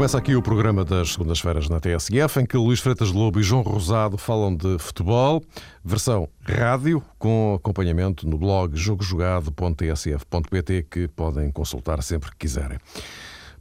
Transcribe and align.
Começa 0.00 0.16
aqui 0.16 0.34
o 0.34 0.40
programa 0.40 0.82
das 0.82 1.12
segundas-feiras 1.12 1.68
na 1.68 1.78
TSF, 1.78 2.40
em 2.40 2.46
que 2.46 2.56
Luís 2.56 2.80
Freitas 2.80 3.12
Lobo 3.12 3.38
e 3.38 3.42
João 3.42 3.60
Rosado 3.60 4.16
falam 4.16 4.56
de 4.56 4.78
futebol, 4.78 5.44
versão 5.84 6.26
rádio, 6.42 7.04
com 7.18 7.52
acompanhamento 7.54 8.26
no 8.26 8.38
blog 8.38 8.74
jogojogado.tsf.pt, 8.74 10.86
que 10.90 11.06
podem 11.06 11.52
consultar 11.52 12.02
sempre 12.02 12.30
que 12.30 12.38
quiserem. 12.38 12.78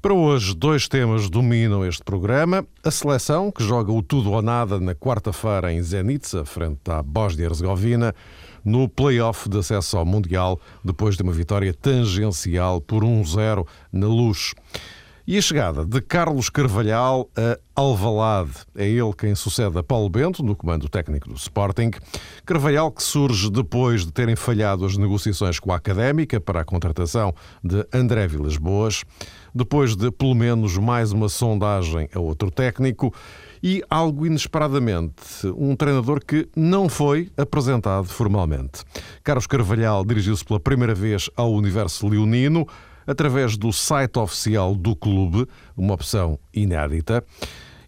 Para 0.01 0.13
hoje, 0.13 0.55
dois 0.55 0.87
temas 0.87 1.29
dominam 1.29 1.85
este 1.85 2.05
programa. 2.05 2.65
A 2.85 2.89
seleção, 2.89 3.51
que 3.51 3.61
joga 3.61 3.91
o 3.91 4.01
tudo 4.01 4.31
ou 4.31 4.41
nada 4.41 4.79
na 4.79 4.95
quarta-feira 4.95 5.73
em 5.73 5.81
Zenica, 5.81 6.45
frente 6.45 6.89
à 6.89 7.03
Bósnia-Herzegovina, 7.03 8.15
no 8.63 8.87
play-off 8.87 9.49
de 9.49 9.57
acesso 9.57 9.97
ao 9.97 10.05
Mundial, 10.05 10.57
depois 10.85 11.17
de 11.17 11.23
uma 11.23 11.33
vitória 11.33 11.73
tangencial 11.73 12.79
por 12.79 13.03
1-0 13.03 13.67
na 13.91 14.07
Luz. 14.07 14.53
E 15.31 15.37
a 15.37 15.41
chegada 15.43 15.85
de 15.85 16.01
Carlos 16.01 16.49
Carvalhal 16.49 17.29
a 17.37 17.55
Alvalade. 17.75 18.65
É 18.75 18.87
ele 18.87 19.13
quem 19.15 19.35
sucede 19.35 19.77
a 19.77 19.83
Paulo 19.83 20.09
Bento 20.09 20.41
no 20.41 20.55
comando 20.55 20.89
técnico 20.89 21.29
do 21.29 21.35
Sporting. 21.35 21.91
Carvalhal 22.43 22.91
que 22.91 23.03
surge 23.03 23.47
depois 23.51 24.07
de 24.07 24.11
terem 24.11 24.35
falhado 24.35 24.83
as 24.85 24.97
negociações 24.97 25.59
com 25.59 25.71
a 25.71 25.75
Académica 25.75 26.41
para 26.41 26.61
a 26.61 26.65
contratação 26.65 27.31
de 27.63 27.85
André 27.93 28.25
Vilas 28.25 28.57
Boas, 28.57 29.03
depois 29.53 29.95
de 29.95 30.09
pelo 30.09 30.33
menos 30.33 30.75
mais 30.79 31.11
uma 31.11 31.29
sondagem 31.29 32.09
a 32.11 32.19
outro 32.19 32.49
técnico 32.49 33.13
e, 33.61 33.83
algo 33.87 34.25
inesperadamente, 34.25 35.45
um 35.55 35.75
treinador 35.75 36.25
que 36.25 36.49
não 36.55 36.89
foi 36.89 37.29
apresentado 37.37 38.07
formalmente. 38.07 38.83
Carlos 39.23 39.45
Carvalhal 39.45 40.03
dirigiu-se 40.03 40.43
pela 40.43 40.59
primeira 40.59 40.95
vez 40.95 41.29
ao 41.35 41.53
universo 41.53 42.07
leonino, 42.07 42.67
através 43.09 43.57
do 43.57 43.73
site 43.73 44.19
oficial 44.19 44.75
do 44.75 44.95
clube, 44.95 45.47
uma 45.75 45.95
opção 45.95 46.37
inédita. 46.53 47.25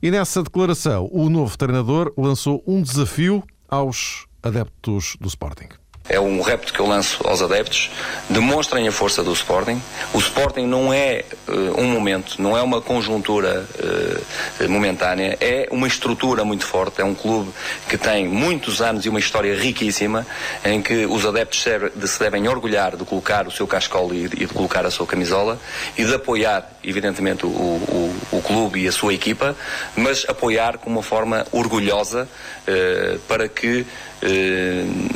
E 0.02 0.10
nessa 0.10 0.42
declaração, 0.42 1.08
o 1.12 1.30
novo 1.30 1.56
treinador 1.56 2.12
lançou 2.18 2.64
um 2.66 2.82
desafio 2.82 3.44
aos 3.70 4.26
adeptos 4.42 5.16
do 5.22 5.28
Sporting. 5.28 5.81
É 6.10 6.20
um 6.20 6.42
repto 6.42 6.74
que 6.74 6.80
eu 6.80 6.88
lanço 6.88 7.26
aos 7.26 7.42
adeptos. 7.42 7.92
Demonstrem 8.30 8.88
a 8.88 8.92
força 8.92 9.24
do 9.24 9.32
Sporting. 9.34 9.82
O 10.14 10.18
Sporting 10.18 10.66
não 10.66 10.92
é 10.92 11.24
uh, 11.48 11.80
um 11.80 11.86
momento, 11.86 12.42
não 12.42 12.58
é 12.58 12.62
uma 12.62 12.82
conjuntura 12.82 13.66
uh, 13.80 14.70
momentânea, 14.70 15.38
é 15.40 15.68
uma 15.72 15.88
estrutura 15.88 16.44
muito 16.44 16.66
forte. 16.66 17.02
É 17.02 17.06
um 17.06 17.14
clube 17.14 17.52
que 17.88 17.98
tem 17.98 18.28
muitos 18.28 18.82
anos 18.82 19.06
e 19.06 19.10
uma 19.10 19.20
história 19.20 19.56
riquíssima, 19.56 20.26
em 20.66 20.82
que 20.82 21.06
os 21.06 21.26
adeptos 21.26 21.62
se 21.62 22.20
devem 22.20 22.48
orgulhar 22.48 22.98
de 22.98 23.06
colocar 23.06 23.48
o 23.48 23.52
seu 23.52 23.68
cascol 23.68 24.14
e 24.14 24.28
de 24.28 24.48
colocar 24.48 24.86
a 24.86 24.92
sua 24.92 25.06
camisola 25.06 25.60
e 25.98 26.04
de 26.04 26.14
apoiar, 26.16 26.68
evidentemente, 26.84 27.46
o, 27.46 27.50
o, 27.50 28.16
o 28.32 28.42
clube 28.42 28.82
e 28.82 28.88
a 28.88 28.92
sua 28.92 29.14
equipa, 29.14 29.56
mas 29.96 30.26
apoiar 30.28 30.78
com 30.78 30.90
uma 30.90 31.04
forma 31.04 31.46
orgulhosa 31.52 32.28
uh, 32.28 33.20
para 33.28 33.48
que 33.48 33.86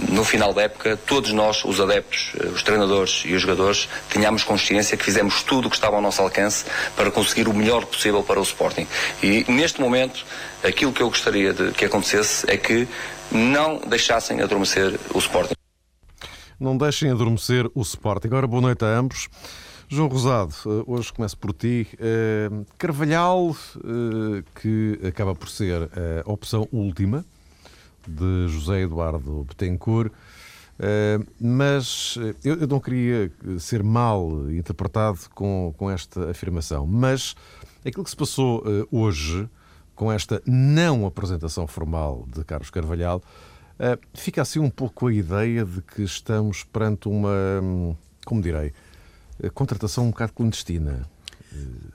no 0.09 0.23
final 0.23 0.53
da 0.53 0.63
época, 0.63 0.97
todos 0.97 1.31
nós, 1.31 1.63
os 1.63 1.80
adeptos, 1.80 2.31
eh, 2.39 2.47
os 2.47 2.63
treinadores 2.63 3.23
e 3.25 3.33
os 3.33 3.41
jogadores, 3.41 3.88
tenhamos 4.09 4.43
consciência 4.43 4.97
que 4.97 5.03
fizemos 5.03 5.43
tudo 5.43 5.67
o 5.67 5.69
que 5.69 5.75
estava 5.75 5.95
ao 5.95 6.02
nosso 6.02 6.21
alcance 6.21 6.66
para 6.95 7.11
conseguir 7.11 7.47
o 7.47 7.53
melhor 7.53 7.86
possível 7.86 8.23
para 8.23 8.39
o 8.39 8.43
Sporting. 8.43 8.88
E 9.21 9.45
neste 9.47 9.80
momento, 9.80 10.25
aquilo 10.64 10.92
que 10.92 11.02
eu 11.02 11.09
gostaria 11.09 11.54
de 11.54 11.71
que 11.71 11.86
acontecesse 11.86 12.49
é 12.49 12.58
que 12.58 12.87
não 13.31 13.80
deixassem 13.86 14.42
adormecer 14.42 14.99
o 15.14 15.20
Sporting. 15.20 15.54
Não 16.59 16.75
deixem 16.77 17.11
adormecer 17.11 17.70
o 17.75 17.81
Sporting. 17.81 18.27
Agora, 18.27 18.48
boa 18.48 18.61
noite 18.61 18.83
a 18.83 18.87
ambos. 18.87 19.27
João 19.88 20.08
Rosado, 20.08 20.54
eh, 20.66 20.84
hoje 20.88 21.14
começo 21.14 21.38
por 21.38 21.54
ti. 21.54 21.88
Eh, 22.00 22.50
Carvalhal, 22.78 23.56
que 24.56 25.00
acaba 25.08 25.36
por 25.36 25.48
ser 25.48 25.90
a 26.26 26.32
opção 26.32 26.68
última 26.72 27.23
de 28.08 28.48
José 28.48 28.82
Eduardo 28.82 29.44
Betancourt. 29.44 30.12
Mas 31.40 32.18
eh, 32.20 32.36
eu, 32.44 32.68
não 32.68 32.80
queria 32.80 33.32
ser 33.60 33.84
mal 33.84 34.50
interpretado 34.52 35.20
com, 35.36 35.92
esta 35.94 36.32
afirmação, 36.32 36.88
mas 36.88 37.36
aquilo 37.86 38.04
que 38.04 38.10
se 38.10 38.17
passou 38.17 38.64
hoje, 38.92 39.48
com 39.94 40.12
esta 40.12 40.42
não 40.48 41.06
apresentação 41.06 41.67
formal 41.67 42.26
de 42.36 42.44
Carlos 42.44 42.72
Carvalhal, 42.72 43.22
fica 44.16 44.42
assim 44.42 44.60
um 44.60 44.70
pouco 44.70 45.08
a 45.08 45.14
ideia 45.14 45.64
de 45.64 45.82
que 45.82 46.02
estamos 46.02 46.64
perante 46.64 47.08
uma, 47.08 47.62
como 48.26 48.42
direi, 48.42 48.73
contratação 49.54 50.06
um 50.06 50.12
bocado 50.12 50.34
clandestina. 50.34 51.10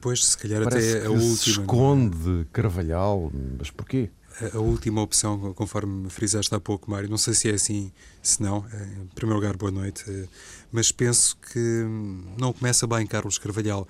Pois, 0.00 0.24
se 0.24 0.38
calhar 0.38 0.62
Parece 0.64 0.98
até 0.98 1.06
a 1.06 1.10
última. 1.10 1.36
Se 1.36 1.50
esconde 1.50 2.46
Carvalhal, 2.52 3.30
mas 3.58 3.70
porquê? 3.70 4.10
a 4.54 4.58
última 4.58 5.02
opção, 5.02 5.52
conforme 5.54 6.08
frisaste 6.08 6.54
há 6.54 6.60
pouco, 6.60 6.90
Mário. 6.90 7.08
Não 7.08 7.18
sei 7.18 7.34
se 7.34 7.50
é 7.50 7.54
assim, 7.54 7.92
se 8.22 8.42
não. 8.42 8.64
Eh, 8.72 8.88
em 9.02 9.06
primeiro 9.08 9.40
lugar, 9.40 9.56
boa 9.56 9.70
noite. 9.70 10.04
Eh, 10.08 10.26
mas 10.72 10.90
penso 10.90 11.36
que 11.36 11.84
não 12.38 12.52
começa 12.52 12.86
bem 12.86 13.06
Carlos 13.06 13.38
Carvalhal. 13.38 13.86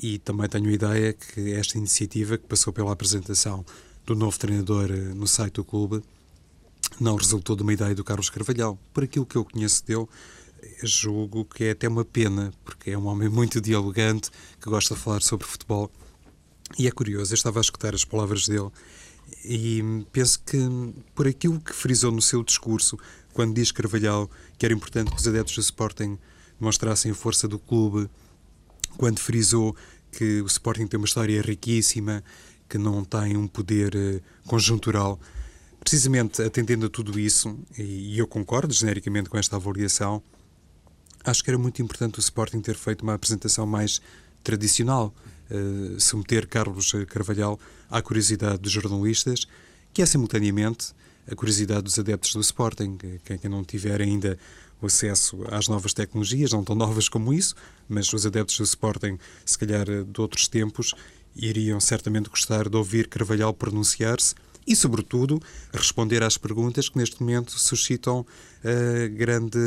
E 0.00 0.18
também 0.18 0.48
tenho 0.48 0.68
a 0.68 0.72
ideia 0.72 1.12
que 1.12 1.52
esta 1.52 1.76
iniciativa, 1.78 2.38
que 2.38 2.46
passou 2.46 2.72
pela 2.72 2.92
apresentação 2.92 3.64
do 4.06 4.14
novo 4.14 4.38
treinador 4.38 4.90
eh, 4.90 4.96
no 5.14 5.26
site 5.26 5.54
do 5.54 5.64
clube, 5.64 6.02
não 7.00 7.16
resultou 7.16 7.54
de 7.56 7.62
uma 7.62 7.72
ideia 7.72 7.94
do 7.94 8.04
Carlos 8.04 8.30
Carvalhal. 8.30 8.78
Por 8.92 9.04
aquilo 9.04 9.26
que 9.26 9.36
eu 9.36 9.44
conheço 9.44 9.84
dele, 9.84 10.06
julgo 10.82 11.44
que 11.44 11.64
é 11.64 11.70
até 11.70 11.88
uma 11.88 12.04
pena, 12.04 12.52
porque 12.64 12.90
é 12.90 12.98
um 12.98 13.06
homem 13.06 13.28
muito 13.28 13.60
dialogante, 13.60 14.30
que 14.60 14.68
gosta 14.68 14.94
de 14.94 15.00
falar 15.00 15.22
sobre 15.22 15.46
futebol. 15.46 15.90
E 16.78 16.86
é 16.86 16.90
curioso, 16.90 17.32
eu 17.32 17.36
estava 17.36 17.60
a 17.60 17.62
escutar 17.62 17.94
as 17.94 18.04
palavras 18.04 18.48
dele 18.48 18.70
e 19.44 19.82
penso 20.12 20.40
que, 20.44 20.58
por 21.14 21.26
aquilo 21.26 21.60
que 21.60 21.72
frisou 21.72 22.10
no 22.10 22.22
seu 22.22 22.42
discurso, 22.42 22.98
quando 23.32 23.54
diz 23.54 23.72
Carvalhal 23.72 24.30
que 24.58 24.64
era 24.64 24.74
importante 24.74 25.10
que 25.10 25.16
os 25.16 25.26
adeptos 25.26 25.54
do 25.54 25.60
Sporting 25.60 26.18
demonstrassem 26.58 27.10
a 27.10 27.14
força 27.14 27.48
do 27.48 27.58
clube, 27.58 28.08
quando 28.96 29.18
frisou 29.18 29.76
que 30.12 30.40
o 30.40 30.46
Sporting 30.46 30.86
tem 30.86 30.98
uma 30.98 31.06
história 31.06 31.42
riquíssima, 31.42 32.22
que 32.68 32.78
não 32.78 33.04
tem 33.04 33.36
um 33.36 33.46
poder 33.46 33.94
uh, 33.94 34.22
conjuntural, 34.46 35.20
precisamente 35.80 36.40
atendendo 36.40 36.86
a 36.86 36.88
tudo 36.88 37.18
isso, 37.18 37.58
e 37.76 38.18
eu 38.18 38.26
concordo 38.26 38.72
genericamente 38.72 39.28
com 39.28 39.36
esta 39.36 39.56
avaliação, 39.56 40.22
acho 41.24 41.42
que 41.42 41.50
era 41.50 41.58
muito 41.58 41.80
importante 41.80 42.18
o 42.18 42.20
Sporting 42.20 42.60
ter 42.60 42.76
feito 42.76 43.02
uma 43.02 43.14
apresentação 43.14 43.66
mais 43.66 44.00
tradicional, 44.42 45.14
uh, 45.50 46.00
submeter 46.00 46.46
Carlos 46.46 46.92
Carvalhal 47.08 47.58
à 47.90 48.02
curiosidade 48.02 48.58
dos 48.58 48.72
jornalistas, 48.72 49.46
que 49.92 50.02
é 50.02 50.06
simultaneamente 50.06 50.92
a 51.30 51.34
curiosidade 51.34 51.82
dos 51.82 51.98
adeptos 51.98 52.34
do 52.34 52.40
Sporting, 52.40 52.98
quem, 53.24 53.50
não 53.50 53.64
tiver 53.64 54.00
ainda 54.00 54.38
acesso 54.82 55.42
às 55.50 55.68
novas 55.68 55.94
tecnologias, 55.94 56.52
não 56.52 56.62
tão 56.62 56.76
novas 56.76 57.08
como 57.08 57.32
isso, 57.32 57.54
mas 57.88 58.12
os 58.12 58.26
adeptos 58.26 58.58
do 58.58 58.64
Sporting, 58.64 59.18
se 59.46 59.58
calhar 59.58 59.86
de 59.86 60.20
outros 60.20 60.46
tempos, 60.46 60.94
iriam 61.34 61.80
certamente 61.80 62.28
gostar 62.28 62.68
de 62.68 62.76
ouvir 62.76 63.08
Carvalhal 63.08 63.54
pronunciar-se 63.54 64.34
e, 64.66 64.76
sobretudo, 64.76 65.40
responder 65.72 66.22
às 66.22 66.36
perguntas 66.36 66.88
que 66.88 66.98
neste 66.98 67.20
momento 67.20 67.58
suscitam 67.58 68.20
uh, 68.20 69.16
grande 69.16 69.58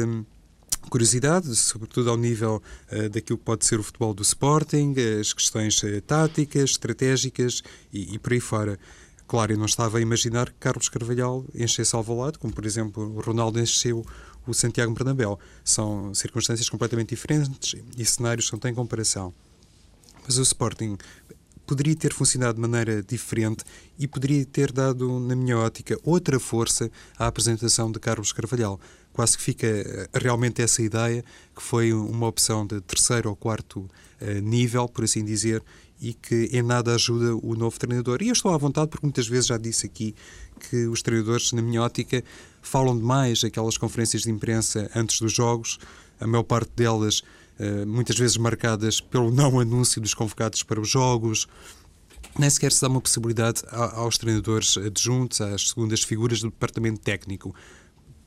curiosidade, 0.90 1.56
sobretudo 1.56 2.10
ao 2.10 2.18
nível 2.18 2.62
uh, 2.92 3.10
daquilo 3.10 3.38
que 3.38 3.44
pode 3.44 3.66
ser 3.66 3.80
o 3.80 3.84
futebol 3.84 4.14
do 4.14 4.24
Sporting, 4.24 4.94
as 5.20 5.34
questões 5.34 5.82
uh, 5.84 6.02
táticas, 6.02 6.72
estratégicas 6.72 7.62
e, 7.94 8.16
e, 8.16 8.20
por 8.20 8.34
aí 8.34 8.40
fora. 8.40 8.80
Claro, 9.28 9.54
eu 9.54 9.58
não 9.58 9.66
estava 9.66 9.98
a 9.98 10.02
imaginar 10.02 10.48
que 10.50 10.56
Carlos 10.60 10.90
Carvalhal 10.90 11.46
enchesse 11.54 11.96
Alvalade, 11.96 12.40
como 12.40 12.54
por 12.54 12.66
exemplo 12.66 13.04
o 13.04 13.20
Ronaldo 13.20 13.60
encheu 13.60 14.06
o 14.48 14.54
Santiago 14.54 14.94
Bernabéu. 14.94 15.38
São 15.64 16.14
circunstâncias 16.16 16.70
completamente 16.70 17.10
diferentes 17.10 17.76
e 17.98 18.06
cenários 18.06 18.50
não 18.52 18.60
têm 18.60 18.74
comparação. 18.74 19.34
Mas 20.26 20.38
o 20.38 20.42
Sporting 20.42 20.98
poderia 21.68 21.96
ter 21.96 22.14
funcionado 22.14 22.56
de 22.56 22.62
maneira 22.62 23.04
diferente 23.04 23.64
e 24.00 24.08
poderia 24.08 24.46
ter 24.46 24.72
dado, 24.72 25.20
na 25.20 25.36
minha 25.36 25.58
ótica, 25.58 26.00
outra 26.04 26.40
força 26.40 26.90
à 27.20 27.28
apresentação 27.28 27.92
de 27.92 28.00
Carlos 28.00 28.32
Carvalhal 28.32 28.80
quase 29.18 29.36
que 29.36 29.42
fica 29.42 29.66
eh, 29.66 30.08
realmente 30.14 30.62
essa 30.62 30.80
ideia 30.80 31.26
que 31.56 31.62
foi 31.64 31.92
uma 31.92 32.28
opção 32.28 32.68
de 32.68 32.80
terceiro 32.82 33.32
ou 33.32 33.36
quarto 33.36 33.80
uh, 33.80 34.40
nível, 34.44 34.88
por 34.88 35.04
assim 35.04 35.26
dizer, 35.26 35.64
e 36.00 36.14
que 36.14 36.50
em 36.54 36.62
nada 36.62 36.94
ajuda 36.94 37.36
o 37.36 37.56
novo 37.56 37.80
treinador. 37.80 38.22
E 38.22 38.28
eu 38.28 38.34
estou 38.34 38.54
à 38.54 38.58
vontade 38.60 38.92
porque 38.92 39.08
muitas 39.08 39.28
vezes 39.28 39.48
já 39.48 39.58
disse 39.58 39.88
aqui 39.88 40.14
que 40.70 40.86
os 40.86 41.02
treinadores, 41.02 41.52
na 41.52 41.64
minha 41.64 41.82
ótica, 41.82 42.24
falam 42.62 42.96
demais 42.96 43.44
aquelas 43.44 43.76
conferências 43.76 44.22
de 44.22 44.30
imprensa 44.30 44.88
antes 44.94 45.20
dos 45.20 45.34
jogos, 45.34 45.80
a 46.20 46.28
maior 46.28 46.44
parte 46.44 46.70
delas 46.76 47.24
muitas 47.88 48.18
vezes 48.18 48.38
marcadas 48.38 49.02
pelo 49.02 49.32
não 49.32 49.60
anúncio 49.60 50.02
dos 50.02 50.14
convocados 50.14 50.64
para 50.64 50.80
os 50.80 50.90
jogos, 50.90 51.48
nem 52.38 52.50
sequer 52.50 52.72
se 52.72 52.82
dá 52.82 52.88
uma 52.88 53.02
possibilidade 53.02 53.64
aos 53.72 54.18
treinadores 54.18 54.78
adjuntos, 54.78 55.42
às 55.42 55.70
segundas 55.70 56.04
figuras 56.04 56.40
do 56.40 56.50
departamento 56.50 57.00
técnico, 57.00 57.56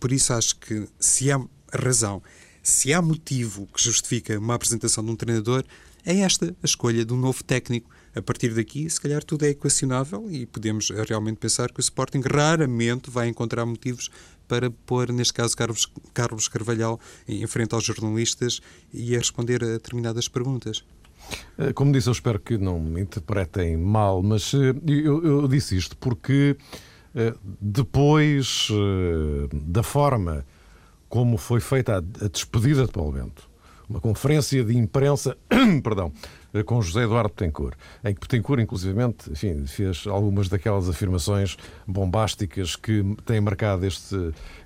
por 0.01 0.11
isso 0.11 0.33
acho 0.33 0.57
que 0.57 0.89
se 0.99 1.31
há 1.31 1.41
razão, 1.73 2.23
se 2.63 2.93
há 2.93 3.01
motivo 3.01 3.67
que 3.67 3.83
justifica 3.83 4.39
uma 4.39 4.55
apresentação 4.55 5.05
de 5.05 5.11
um 5.11 5.17
treinador, 5.17 5.65
é 6.05 6.19
esta 6.21 6.57
a 6.63 6.67
escolha 6.67 7.05
de 7.05 7.13
um 7.13 7.17
novo 7.17 7.45
técnico. 7.45 7.91
A 8.15 8.21
partir 8.21 8.53
daqui, 8.55 8.91
se 8.91 9.01
calhar 9.01 9.23
tudo 9.23 9.45
é 9.45 9.51
equacionável 9.51 10.29
e 10.31 10.45
podemos 10.45 10.91
realmente 11.07 11.37
pensar 11.37 11.71
que 11.71 11.79
o 11.79 11.81
Sporting 11.81 12.21
raramente 12.21 13.09
vai 13.09 13.29
encontrar 13.29 13.65
motivos 13.65 14.11
para 14.51 14.69
pôr, 14.69 15.13
neste 15.13 15.33
caso, 15.33 15.57
Carlos, 15.57 15.89
Carlos 16.13 16.49
Carvalhal 16.49 16.99
em 17.29 17.47
frente 17.47 17.73
aos 17.73 17.85
jornalistas 17.85 18.61
e 18.93 19.15
a 19.15 19.19
responder 19.19 19.63
a 19.63 19.67
determinadas 19.69 20.27
perguntas. 20.27 20.85
Eh, 21.57 21.73
como 21.73 21.93
disse, 21.93 22.09
eu 22.09 22.13
espero 22.13 22.41
que 22.41 22.59
não 22.59 22.81
me 22.81 23.01
interpretem 23.01 23.77
mal, 23.77 24.21
mas 24.25 24.53
eh, 24.53 24.75
eu, 24.89 25.25
eu 25.25 25.47
disse 25.47 25.77
isto 25.77 25.97
porque 25.97 26.57
eh, 27.15 27.33
depois 27.61 28.69
da 29.53 29.85
forma 29.85 30.45
como 31.09 31.37
foi 31.37 31.61
feita 31.61 31.99
a 31.99 32.29
despedida 32.29 32.87
de 32.87 32.93
Paulo 32.93 33.13
Bento, 33.13 33.49
uma 33.89 34.01
conferência 34.01 34.65
de 34.65 34.77
imprensa, 34.77 35.37
perdão, 35.85 36.13
com 36.65 36.83
José 36.83 37.05
Eduardo 37.05 37.29
Betancourt, 37.31 37.77
em 38.05 38.15
que 38.15 38.21
Betancourt, 38.21 38.61
inclusivamente, 38.61 39.31
enfim, 39.31 39.67
fez 39.67 40.07
algumas 40.07 40.49
daquelas 40.49 40.89
afirmações 40.89 41.57
bombásticas 41.87 42.77
que 42.77 43.05
têm 43.25 43.41
marcado 43.41 43.87
este, 43.87 44.17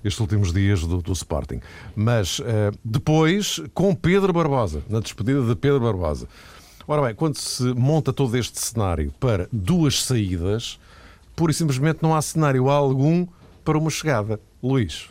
estes 0.03 0.19
últimos 0.19 0.51
dias 0.51 0.81
do, 0.81 1.01
do 1.01 1.13
Sporting. 1.13 1.61
Mas 1.95 2.41
depois, 2.83 3.61
com 3.73 3.93
Pedro 3.93 4.33
Barbosa, 4.33 4.83
na 4.89 4.99
despedida 4.99 5.41
de 5.43 5.55
Pedro 5.55 5.79
Barbosa, 5.79 6.27
Ora 6.87 7.01
bem, 7.01 7.15
quando 7.15 7.35
se 7.35 7.63
monta 7.73 8.13
todo 8.13 8.37
este 8.37 8.59
cenário 8.59 9.11
para 9.19 9.49
duas 9.51 10.03
saídas, 10.03 10.79
pura 11.35 11.51
e 11.51 11.55
simplesmente 11.55 12.03
não 12.03 12.15
há 12.15 12.21
cenário 12.21 12.69
algum 12.69 13.25
para 13.63 13.75
uma 13.75 13.89
chegada. 13.89 14.39
Luís, 14.61 15.09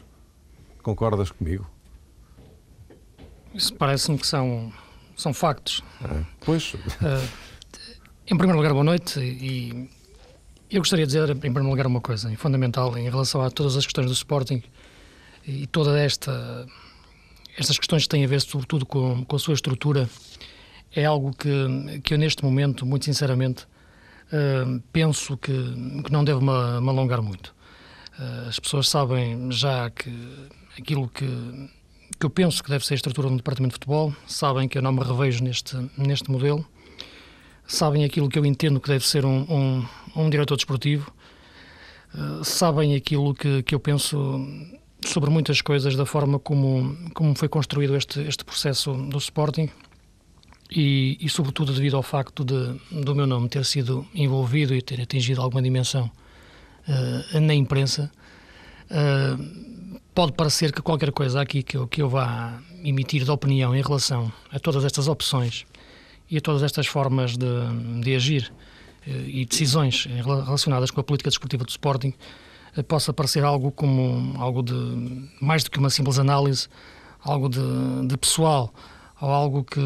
concordas 0.84 1.32
comigo? 1.32 1.66
Isso 3.52 3.74
parece-me 3.74 4.18
que 4.18 4.26
são, 4.26 4.72
são 5.16 5.32
factos. 5.32 5.82
É, 6.04 6.24
pois. 6.40 6.74
Uh, 6.74 7.28
em 8.26 8.36
primeiro 8.36 8.56
lugar, 8.56 8.72
boa 8.72 8.84
noite. 8.84 9.20
E 9.20 9.88
eu 10.70 10.80
gostaria 10.80 11.06
de 11.06 11.12
dizer, 11.12 11.30
em 11.30 11.36
primeiro 11.36 11.68
lugar, 11.68 11.86
uma 11.86 12.00
coisa 12.00 12.34
fundamental 12.36 12.96
em 12.96 13.08
relação 13.08 13.42
a 13.42 13.50
todas 13.50 13.76
as 13.76 13.84
questões 13.84 14.06
do 14.06 14.12
Sporting 14.12 14.62
e 15.46 15.66
toda 15.66 15.98
esta 15.98 16.66
estas 17.56 17.78
questões 17.78 18.02
que 18.02 18.08
têm 18.08 18.24
a 18.24 18.28
ver, 18.28 18.40
sobretudo, 18.40 18.84
com, 18.84 19.24
com 19.24 19.36
a 19.36 19.38
sua 19.38 19.54
estrutura 19.54 20.08
é 20.94 21.04
algo 21.04 21.32
que, 21.32 22.00
que 22.02 22.14
eu, 22.14 22.18
neste 22.18 22.44
momento, 22.44 22.84
muito 22.84 23.04
sinceramente, 23.04 23.64
uh, 23.64 24.80
penso 24.92 25.36
que, 25.36 25.52
que 26.04 26.12
não 26.12 26.24
devo 26.24 26.40
me, 26.40 26.80
me 26.80 26.88
alongar 26.88 27.22
muito. 27.22 27.54
Uh, 28.18 28.48
as 28.48 28.58
pessoas 28.58 28.88
sabem 28.88 29.50
já 29.50 29.90
que 29.90 30.10
aquilo 30.78 31.08
que, 31.08 31.26
que 32.24 32.26
eu 32.26 32.30
penso 32.30 32.64
que 32.64 32.70
deve 32.70 32.86
ser 32.86 32.94
a 32.94 32.96
estrutura 32.96 33.28
do 33.28 33.36
Departamento 33.36 33.72
de 33.72 33.74
Futebol, 33.74 34.14
sabem 34.26 34.66
que 34.66 34.78
eu 34.78 34.82
não 34.82 34.92
me 34.92 35.02
revejo 35.02 35.44
neste, 35.44 35.76
neste 35.94 36.30
modelo, 36.30 36.66
sabem 37.66 38.02
aquilo 38.02 38.30
que 38.30 38.38
eu 38.38 38.46
entendo 38.46 38.80
que 38.80 38.88
deve 38.88 39.06
ser 39.06 39.26
um, 39.26 39.42
um, 39.42 39.86
um 40.16 40.30
diretor 40.30 40.56
desportivo, 40.56 41.12
uh, 42.14 42.42
sabem 42.42 42.94
aquilo 42.94 43.34
que, 43.34 43.62
que 43.62 43.74
eu 43.74 43.78
penso 43.78 44.40
sobre 45.04 45.28
muitas 45.28 45.60
coisas 45.60 45.96
da 45.96 46.06
forma 46.06 46.38
como, 46.38 46.96
como 47.12 47.34
foi 47.34 47.46
construído 47.46 47.94
este, 47.94 48.20
este 48.20 48.42
processo 48.42 48.94
do 48.94 49.18
Sporting 49.18 49.68
e, 50.70 51.18
e, 51.20 51.28
sobretudo 51.28 51.74
devido 51.74 51.98
ao 51.98 52.02
facto 52.02 52.42
de 52.42 52.80
do 53.04 53.14
meu 53.14 53.26
nome 53.26 53.50
ter 53.50 53.66
sido 53.66 54.06
envolvido 54.14 54.74
e 54.74 54.80
ter 54.80 54.98
atingido 54.98 55.42
alguma 55.42 55.60
dimensão 55.60 56.10
uh, 56.88 57.40
na 57.40 57.52
imprensa, 57.52 58.10
uh, 58.90 60.00
pode 60.14 60.32
parecer 60.32 60.72
que 60.72 60.82
qualquer 60.82 61.12
coisa 61.12 61.40
aqui 61.40 61.62
que 61.62 61.76
eu, 61.76 61.86
que 61.86 62.02
eu 62.02 62.08
vá 62.08 62.58
emitir 62.82 63.24
de 63.24 63.30
opinião 63.30 63.74
em 63.74 63.82
relação 63.82 64.32
a 64.50 64.58
todas 64.58 64.84
estas 64.84 65.08
opções 65.08 65.64
e 66.30 66.38
a 66.38 66.40
todas 66.40 66.62
estas 66.62 66.86
formas 66.86 67.36
de, 67.36 67.46
de 68.00 68.14
agir 68.14 68.52
uh, 69.06 69.10
e 69.10 69.44
decisões 69.44 70.06
relacionadas 70.06 70.90
com 70.90 71.00
a 71.00 71.04
política 71.04 71.30
desportiva 71.30 71.64
do 71.64 71.70
Sporting 71.70 72.14
possa 72.88 73.12
parecer 73.12 73.44
algo 73.44 73.70
como 73.70 74.34
algo 74.40 74.60
de 74.60 74.74
mais 75.40 75.62
do 75.62 75.70
que 75.70 75.78
uma 75.78 75.90
simples 75.90 76.18
análise, 76.18 76.66
algo 77.22 77.48
de, 77.48 77.60
de 78.08 78.16
pessoal 78.16 78.74
ou 79.20 79.30
algo 79.30 79.62
que, 79.62 79.80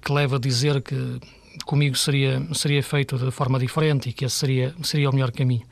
que 0.00 0.12
leva 0.12 0.36
a 0.36 0.38
dizer 0.40 0.82
que 0.82 1.20
comigo 1.64 1.96
seria, 1.96 2.42
seria 2.54 2.82
feito 2.82 3.18
de 3.18 3.30
forma 3.30 3.58
diferente 3.58 4.08
e 4.08 4.12
que 4.12 4.24
esse 4.24 4.36
seria, 4.36 4.74
seria 4.82 5.10
o 5.10 5.12
melhor 5.12 5.30
caminho. 5.30 5.66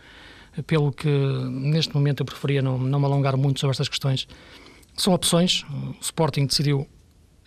Pelo 0.67 0.93
que, 0.93 1.09
neste 1.09 1.95
momento, 1.95 2.21
eu 2.21 2.27
preferia 2.27 2.63
não, 2.63 2.79
não 2.79 2.99
me 2.99 3.07
alongar 3.07 3.37
muito 3.37 3.61
sobre 3.61 3.73
estas 3.73 3.89
questões. 3.89 4.27
São 4.97 5.15
opções, 5.15 5.65
o 5.71 6.01
Sporting 6.01 6.47
decidiu 6.47 6.87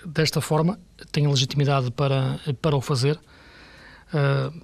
desta 0.05 0.41
forma, 0.41 0.79
tem 1.11 1.27
legitimidade 1.27 1.91
para, 1.91 2.39
para 2.61 2.75
o 2.75 2.81
fazer. 2.81 3.19
Uh, 4.13 4.61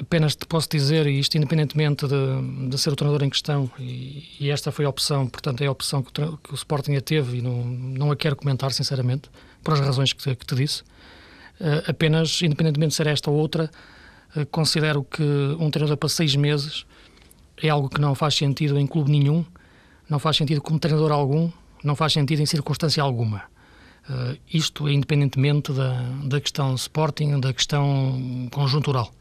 apenas 0.00 0.36
te 0.36 0.46
posso 0.46 0.68
dizer, 0.68 1.06
e 1.06 1.18
isto 1.18 1.36
independentemente 1.36 2.06
de, 2.06 2.68
de 2.68 2.78
ser 2.78 2.92
o 2.92 2.96
treinador 2.96 3.26
em 3.26 3.30
questão, 3.30 3.70
e, 3.78 4.36
e, 4.40 4.50
esta 4.50 4.70
foi 4.70 4.84
a 4.84 4.88
opção, 4.88 5.26
portanto 5.26 5.62
é 5.62 5.66
a 5.66 5.70
opção 5.70 6.02
que 6.02 6.20
o, 6.20 6.36
que 6.38 6.52
o 6.52 6.54
Sporting 6.54 6.94
a 6.96 7.00
teve 7.00 7.38
e 7.38 7.42
não, 7.42 7.64
não 7.64 8.10
a 8.10 8.16
quero 8.16 8.36
comentar, 8.36 8.72
sinceramente 8.72 9.28
por 9.62 9.74
as 9.74 9.80
razões 9.80 10.12
que 10.12 10.22
te, 10.22 10.34
que 10.36 10.46
te 10.46 10.54
disse. 10.54 10.82
Uh, 11.60 11.82
apenas, 11.88 12.40
independentemente 12.42 12.90
de 12.90 12.94
ser 12.94 13.08
esta 13.08 13.30
ou 13.30 13.36
outra, 13.36 13.70
uh, 14.36 14.46
considero 14.46 15.02
que 15.02 15.22
um 15.58 15.70
treinador 15.70 15.96
para 15.96 16.08
seis 16.08 16.36
meses 16.36 16.86
é 17.62 17.68
algo 17.68 17.88
que 17.88 18.00
não 18.00 18.14
faz 18.14 18.34
sentido 18.34 18.78
em 18.78 18.86
clube 18.86 19.10
nenhum, 19.10 19.44
não 20.08 20.18
faz 20.18 20.36
sentido 20.36 20.60
como 20.60 20.78
treinador 20.78 21.12
algum, 21.12 21.50
não 21.82 21.94
faz 21.94 22.12
sentido 22.12 22.40
em 22.40 22.46
circunstância 22.46 23.02
alguma. 23.02 23.42
Uh, 24.08 24.38
isto 24.52 24.88
é 24.88 24.92
independentemente 24.92 25.72
da, 25.72 26.00
da 26.24 26.40
questão 26.40 26.74
Sporting, 26.74 27.40
da 27.40 27.52
questão 27.52 28.48
conjuntural. 28.50 29.12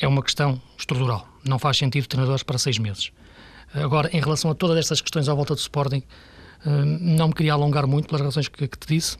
é 0.00 0.08
uma 0.08 0.22
questão 0.22 0.60
estrutural. 0.78 1.28
Não 1.44 1.58
faz 1.58 1.76
sentido 1.76 2.06
treinadores 2.06 2.42
para 2.42 2.56
seis 2.58 2.78
meses. 2.78 3.12
Agora, 3.74 4.08
em 4.12 4.20
relação 4.20 4.50
a 4.50 4.54
todas 4.54 4.78
estas 4.78 5.00
questões 5.00 5.28
à 5.28 5.34
volta 5.34 5.54
do 5.54 5.58
Sporting, 5.58 6.02
não 6.64 7.28
me 7.28 7.34
queria 7.34 7.52
alongar 7.52 7.86
muito 7.86 8.08
pelas 8.08 8.22
razões 8.22 8.48
que, 8.48 8.66
que 8.66 8.78
te 8.78 8.88
disse. 8.88 9.16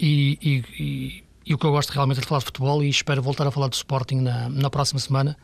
E, 0.00 0.38
e, 0.42 0.82
e, 0.82 1.24
e, 1.46 1.54
o 1.54 1.58
que 1.58 1.66
eu 1.66 1.70
gosto 1.70 1.90
realmente 1.90 2.18
é 2.18 2.20
de 2.20 2.26
falar 2.26 2.40
de 2.40 2.46
futebol 2.46 2.82
e 2.82 2.88
espero 2.88 3.22
voltar 3.22 3.46
a 3.46 3.50
falar 3.50 3.68
do 3.68 3.74
Sporting 3.74 4.16
na, 4.16 4.48
na 4.48 4.70
próxima 4.70 5.00
semana, 5.00 5.36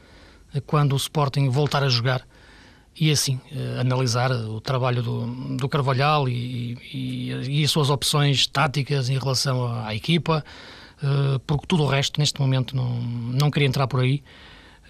quando 0.66 0.92
o 0.92 0.96
Sporting 0.96 1.48
voltar 1.48 1.82
a 1.82 1.88
jogar 1.88 2.26
e 2.98 3.10
assim 3.10 3.36
uh, 3.36 3.80
analisar 3.80 4.30
o 4.30 4.60
trabalho 4.60 5.02
do, 5.02 5.26
do 5.56 5.68
Carvalhal 5.68 6.28
e, 6.28 6.78
e, 6.92 7.60
e, 7.60 7.64
as 7.64 7.70
suas 7.70 7.90
opções 7.90 8.46
táticas 8.46 9.08
em 9.08 9.18
relação 9.18 9.66
à, 9.84 9.94
equipa, 9.94 10.44
uh, 11.02 11.38
porque 11.40 11.66
tudo 11.66 11.84
o 11.84 11.86
resto 11.86 12.20
neste 12.20 12.40
momento 12.40 12.76
não, 12.76 13.00
não 13.00 13.50
queria 13.50 13.66
entrar 13.66 13.86
por 13.86 14.00
aí, 14.00 14.22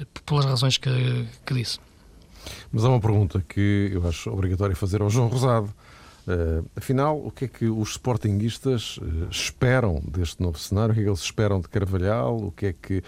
uh, 0.00 0.07
pelas 0.26 0.45
razões 0.45 0.78
que, 0.78 0.90
que 1.47 1.54
disse. 1.54 1.78
Mas 2.73 2.85
há 2.85 2.88
uma 2.88 3.00
pergunta 3.00 3.45
que 3.49 3.90
eu 3.92 4.07
acho 4.09 4.31
obrigatório 4.31 4.75
fazer 4.75 5.00
ao 5.00 5.09
João 5.09 5.28
Rosado. 5.28 5.73
Uh, 6.26 6.64
afinal, 6.76 7.19
o 7.19 7.31
que 7.31 7.47
é 7.47 7.49
que 7.49 7.64
os 7.66 7.90
sportinguistas 7.90 8.97
uh, 8.99 9.28
esperam 9.31 10.00
deste 10.07 10.40
novo 10.40 10.59
cenário? 10.59 10.92
O 10.92 10.95
que 10.95 11.00
é 11.00 11.04
que 11.04 11.09
eles 11.09 11.21
esperam 11.21 11.61
de 11.61 11.69
Carvalhal? 11.69 12.37
O 12.37 12.52
que 12.52 12.66
é 12.66 12.73
que, 12.73 13.02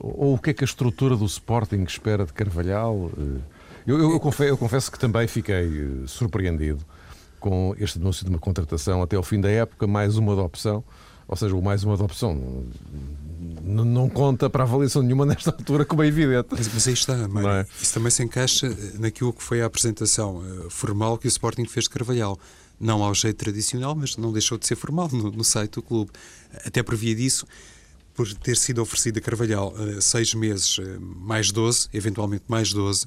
ou 0.00 0.34
o 0.34 0.38
que 0.38 0.50
é 0.50 0.54
que 0.54 0.64
a 0.64 0.66
estrutura 0.66 1.16
do 1.16 1.24
Sporting 1.24 1.82
espera 1.84 2.24
de 2.24 2.32
Carvalhal? 2.32 3.10
Eu, 3.86 3.98
eu, 3.98 4.10
eu, 4.12 4.20
confesso, 4.20 4.50
eu, 4.50 4.56
confesso, 4.56 4.90
que 4.90 4.98
também 4.98 5.26
fiquei 5.26 6.04
surpreendido 6.06 6.84
com 7.40 7.74
este 7.78 7.98
anúncio 7.98 8.24
de 8.24 8.30
uma 8.30 8.38
contratação 8.38 9.02
até 9.02 9.16
ao 9.16 9.22
fim 9.22 9.40
da 9.40 9.50
época, 9.50 9.86
mais 9.86 10.16
uma 10.16 10.32
adopção, 10.32 10.82
ou 11.28 11.36
seja, 11.36 11.54
mais 11.60 11.84
uma 11.84 11.94
adopção 11.94 12.64
não 13.64 14.08
conta 14.08 14.48
para 14.48 14.64
avaliação 14.64 15.02
nenhuma 15.02 15.24
nesta 15.26 15.50
altura, 15.50 15.84
como 15.84 16.02
é 16.02 16.06
evidente. 16.06 16.48
Mas, 16.50 16.72
mas 16.72 16.86
aí 16.86 16.94
está, 16.94 17.28
Mário. 17.28 17.48
É? 17.48 17.66
Isso 17.80 17.94
também 17.94 18.10
se 18.10 18.22
encaixa 18.22 18.74
naquilo 18.98 19.32
que 19.32 19.42
foi 19.42 19.62
a 19.62 19.66
apresentação 19.66 20.42
formal 20.70 21.18
que 21.18 21.26
o 21.26 21.28
Sporting 21.28 21.64
fez 21.66 21.84
de 21.84 21.90
Carvalhal. 21.90 22.38
Não 22.78 23.02
ao 23.02 23.14
jeito 23.14 23.36
tradicional, 23.36 23.94
mas 23.94 24.16
não 24.16 24.32
deixou 24.32 24.58
de 24.58 24.66
ser 24.66 24.76
formal 24.76 25.08
no, 25.12 25.30
no 25.30 25.44
site 25.44 25.74
do 25.74 25.82
clube. 25.82 26.10
Até 26.66 26.82
por 26.82 26.96
via 26.96 27.14
disso, 27.14 27.46
por 28.14 28.32
ter 28.34 28.56
sido 28.56 28.80
oferecido 28.80 29.18
a 29.18 29.20
Carvalhal 29.20 29.72
uh, 29.72 30.00
seis 30.00 30.34
meses, 30.34 30.78
uh, 30.78 31.00
mais 31.00 31.50
12, 31.50 31.88
eventualmente 31.92 32.44
mais 32.48 32.72
12, 32.72 33.06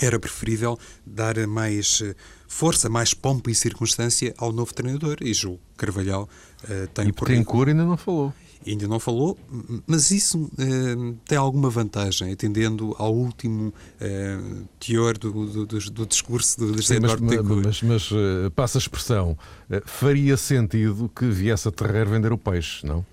era 0.00 0.18
preferível 0.18 0.78
dar 1.06 1.36
mais 1.46 2.02
força, 2.48 2.88
mais 2.88 3.14
pompa 3.14 3.50
e 3.50 3.54
circunstância 3.54 4.34
ao 4.38 4.52
novo 4.52 4.74
treinador. 4.74 5.18
E 5.20 5.32
Ju 5.32 5.58
Carvalhal 5.76 6.28
uh, 6.64 6.86
tem 6.88 7.08
e 7.08 7.12
por 7.12 7.30
ainda 7.30 7.84
não 7.84 7.96
falou 7.96 8.32
ainda 8.66 8.88
não 8.88 8.98
falou, 8.98 9.38
mas 9.86 10.10
isso 10.10 10.50
eh, 10.58 11.14
tem 11.26 11.36
alguma 11.36 11.68
vantagem, 11.68 12.32
atendendo 12.32 12.94
ao 12.98 13.14
último 13.14 13.72
eh, 14.00 14.38
teor 14.80 15.18
do, 15.18 15.66
do, 15.66 15.66
do, 15.66 16.06
discurso 16.06 16.58
do 16.58 16.76
José 16.78 16.96
Eduardo 16.96 17.24
Mas, 17.24 17.82
mas, 17.82 17.82
mas 17.82 18.10
uh, 18.10 18.50
passa 18.54 18.78
a 18.78 18.80
expressão, 18.80 19.36
faria 19.84 20.36
sentido 20.36 21.10
que 21.14 21.26
viesse 21.26 21.68
a 21.68 21.70
Terreiro 21.70 22.10
vender 22.10 22.32
o 22.32 22.38
peixe, 22.38 22.86
não? 22.86 23.04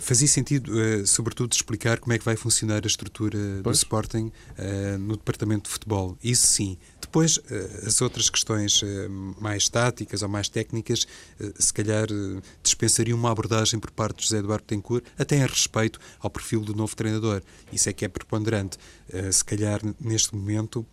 Fazia 0.00 0.28
sentido, 0.28 0.72
uh, 0.72 1.06
sobretudo, 1.06 1.52
explicar 1.52 1.98
como 1.98 2.12
é 2.12 2.18
que 2.18 2.24
vai 2.24 2.36
funcionar 2.36 2.82
a 2.84 2.86
estrutura 2.86 3.38
pois. 3.62 3.78
do 3.78 3.82
Sporting 3.82 4.32
uh, 4.58 4.98
no 4.98 5.16
departamento 5.16 5.64
de 5.64 5.70
futebol. 5.70 6.16
Isso 6.22 6.46
sim. 6.46 6.78
Depois, 7.00 7.36
uh, 7.38 7.42
as 7.86 8.00
outras 8.02 8.28
questões 8.30 8.82
mais 9.40 9.68
táticas 9.68 10.22
ou 10.22 10.28
mais 10.28 10.48
técnicas, 10.48 11.06
se 11.58 11.72
calhar 11.72 12.06
dispensariam 12.62 13.18
uma 13.18 13.30
abordagem 13.30 13.78
por 13.80 13.90
parte 13.90 14.18
de 14.18 14.24
José 14.24 14.38
Eduardo 14.38 14.64
Tencourt, 14.64 15.04
até 15.18 15.36
em 15.36 15.46
respeito 15.46 15.98
ao 16.20 16.30
perfil 16.30 16.60
do 16.60 16.74
novo 16.74 16.94
treinador. 16.94 17.42
Isso 17.72 17.88
é 17.88 17.92
que 17.92 18.04
é 18.04 18.08
preponderante. 18.08 18.76
se 19.32 19.44
calhar, 19.44 19.80
neste 20.00 20.34
momento, 20.34 20.86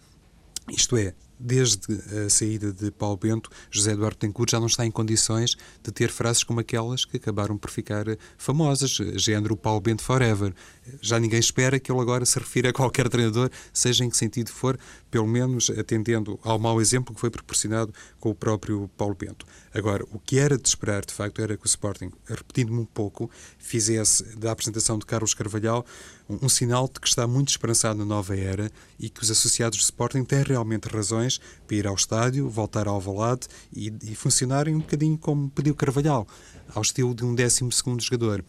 isto 0.69 0.95
é, 0.97 1.13
desde 1.39 1.93
a 2.25 2.29
saída 2.29 2.71
de 2.71 2.91
Paulo 2.91 3.17
Bento, 3.17 3.49
José 3.69 3.91
Eduardo 3.91 4.17
Tencourt 4.17 4.51
já 4.51 4.59
não 4.59 4.67
está 4.67 4.85
em 4.85 4.91
condições 4.91 5.55
de 5.83 5.91
ter 5.91 6.09
frases 6.09 6.43
como 6.43 6.59
aquelas 6.59 7.05
que 7.05 7.17
acabaram 7.17 7.57
por 7.57 7.69
ficar 7.69 8.05
famosas, 8.37 8.91
género 9.15 9.55
Paulo 9.55 9.81
Bento 9.81 10.03
forever. 10.03 10.53
Já 11.01 11.19
ninguém 11.19 11.39
espera 11.39 11.79
que 11.79 11.91
ele 11.91 11.99
agora 11.99 12.25
se 12.25 12.37
refira 12.37 12.69
a 12.69 12.73
qualquer 12.73 13.09
treinador, 13.09 13.49
seja 13.73 14.03
em 14.05 14.09
que 14.09 14.17
sentido 14.17 14.51
for, 14.51 14.77
pelo 15.09 15.27
menos 15.27 15.69
atendendo 15.69 16.39
ao 16.43 16.59
mau 16.59 16.79
exemplo 16.81 17.13
que 17.13 17.21
foi 17.21 17.29
proporcionado 17.29 17.93
com 18.19 18.29
o 18.29 18.35
próprio 18.35 18.89
Paulo 18.97 19.15
Bento. 19.15 19.45
Agora, 19.73 20.03
o 20.11 20.19
que 20.19 20.37
era 20.39 20.57
de 20.57 20.67
esperar, 20.67 21.05
de 21.05 21.13
facto, 21.13 21.41
era 21.41 21.57
que 21.57 21.65
o 21.65 21.67
Sporting, 21.67 22.11
repetindo-me 22.27 22.79
um 22.79 22.85
pouco, 22.85 23.29
fizesse 23.57 24.23
da 24.35 24.51
apresentação 24.51 24.97
de 24.97 25.05
Carlos 25.05 25.33
Carvalhal 25.33 25.85
um, 26.29 26.45
um 26.45 26.49
sinal 26.49 26.87
de 26.87 26.99
que 26.99 27.07
está 27.07 27.27
muito 27.27 27.49
esperançado 27.49 27.97
na 27.99 28.05
nova 28.05 28.35
era 28.35 28.71
e 28.99 29.09
que 29.09 29.21
os 29.21 29.31
associados 29.31 29.77
do 29.79 29.81
Sporting 29.81 30.23
têm 30.23 30.43
realmente 30.43 30.87
razões 30.87 31.39
para 31.67 31.75
ir 31.75 31.87
ao 31.87 31.95
estádio, 31.95 32.49
voltar 32.49 32.87
ao 32.87 32.95
Alvalade 32.95 33.47
e, 33.73 33.93
e 34.03 34.15
funcionarem 34.15 34.75
um 34.75 34.79
bocadinho 34.79 35.17
como 35.17 35.49
pediu 35.49 35.75
Carvalhal, 35.75 36.27
ao 36.73 36.81
estilo 36.81 37.13
de 37.13 37.25
um 37.25 37.35
12 37.35 37.69
jogador. 37.99 38.43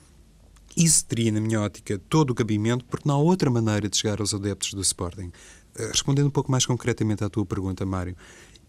Isso 0.76 1.04
teria, 1.06 1.32
na 1.32 1.40
minha 1.40 1.60
ótica, 1.60 1.98
todo 2.08 2.30
o 2.30 2.34
cabimento, 2.34 2.84
porque 2.84 3.08
não 3.08 3.14
há 3.14 3.18
outra 3.18 3.48
maneira 3.48 3.88
de 3.88 3.96
chegar 3.96 4.20
aos 4.20 4.34
adeptos 4.34 4.74
do 4.74 4.82
Sporting. 4.82 5.32
Eh, 5.74 5.86
respondendo 5.86 6.26
um 6.26 6.30
pouco 6.30 6.50
mais 6.52 6.66
concretamente 6.66 7.24
à 7.24 7.30
tua 7.30 7.46
pergunta, 7.46 7.86
Mário, 7.86 8.14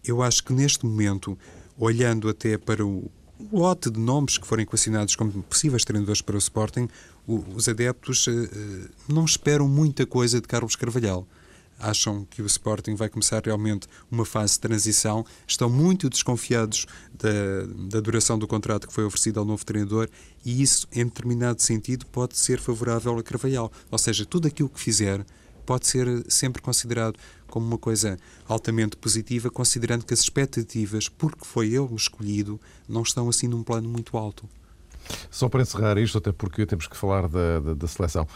eu 0.02 0.22
acho 0.22 0.42
que 0.42 0.52
neste 0.52 0.86
momento, 0.86 1.38
olhando 1.76 2.28
até 2.28 2.56
para 2.56 2.86
o, 2.86 3.10
lote 3.52 3.90
de 3.90 4.00
nomes 4.00 4.38
que 4.38 4.46
forem 4.46 4.64
equacionados 4.64 5.14
como 5.14 5.42
possíveis 5.42 5.84
treinadores 5.84 6.22
para 6.22 6.34
o 6.34 6.38
Sporting, 6.38 6.88
os 7.26 7.68
adeptos 7.68 8.26
uh, 8.26 8.30
não 9.06 9.24
esperam 9.24 9.68
muita 9.68 10.06
coisa 10.06 10.40
de 10.40 10.48
Carlos 10.48 10.74
Carvalhal. 10.76 11.26
Acham 11.78 12.24
que 12.24 12.42
o 12.42 12.46
Sporting 12.46 12.94
vai 12.94 13.08
começar 13.08 13.42
realmente 13.44 13.86
uma 14.10 14.24
fase 14.24 14.54
de 14.54 14.60
transição, 14.60 15.24
estão 15.46 15.70
muito 15.70 16.10
desconfiados 16.10 16.86
da, 17.14 17.88
da 17.88 18.00
duração 18.00 18.38
do 18.38 18.48
contrato 18.48 18.88
que 18.88 18.92
foi 18.92 19.04
oferecido 19.04 19.38
ao 19.38 19.46
novo 19.46 19.64
treinador 19.64 20.08
e 20.44 20.60
isso, 20.62 20.88
em 20.92 21.04
determinado 21.04 21.62
sentido, 21.62 22.06
pode 22.06 22.36
ser 22.36 22.58
favorável 22.58 23.16
a 23.18 23.22
Carvalhal. 23.22 23.70
Ou 23.90 23.98
seja, 23.98 24.24
tudo 24.24 24.48
aquilo 24.48 24.68
que 24.68 24.80
fizer 24.80 25.24
pode 25.64 25.86
ser 25.86 26.24
sempre 26.28 26.62
considerado 26.62 27.18
como 27.46 27.66
uma 27.66 27.76
coisa 27.76 28.18
altamente 28.46 28.96
positiva, 28.96 29.50
considerando 29.50 30.04
que 30.04 30.14
as 30.14 30.20
expectativas, 30.20 31.08
porque 31.08 31.44
foi 31.44 31.66
ele 31.66 31.80
o 31.80 31.94
escolhido, 31.94 32.58
não 32.88 33.02
estão 33.02 33.28
assim 33.28 33.46
num 33.46 33.62
plano 33.62 33.88
muito 33.88 34.16
alto. 34.16 34.48
Só 35.30 35.48
para 35.48 35.62
encerrar 35.62 35.98
isto, 35.98 36.18
até 36.18 36.32
porque 36.32 36.66
temos 36.66 36.86
que 36.86 36.96
falar 36.96 37.28
da, 37.28 37.60
da, 37.60 37.74
da 37.74 37.86
seleção. 37.86 38.26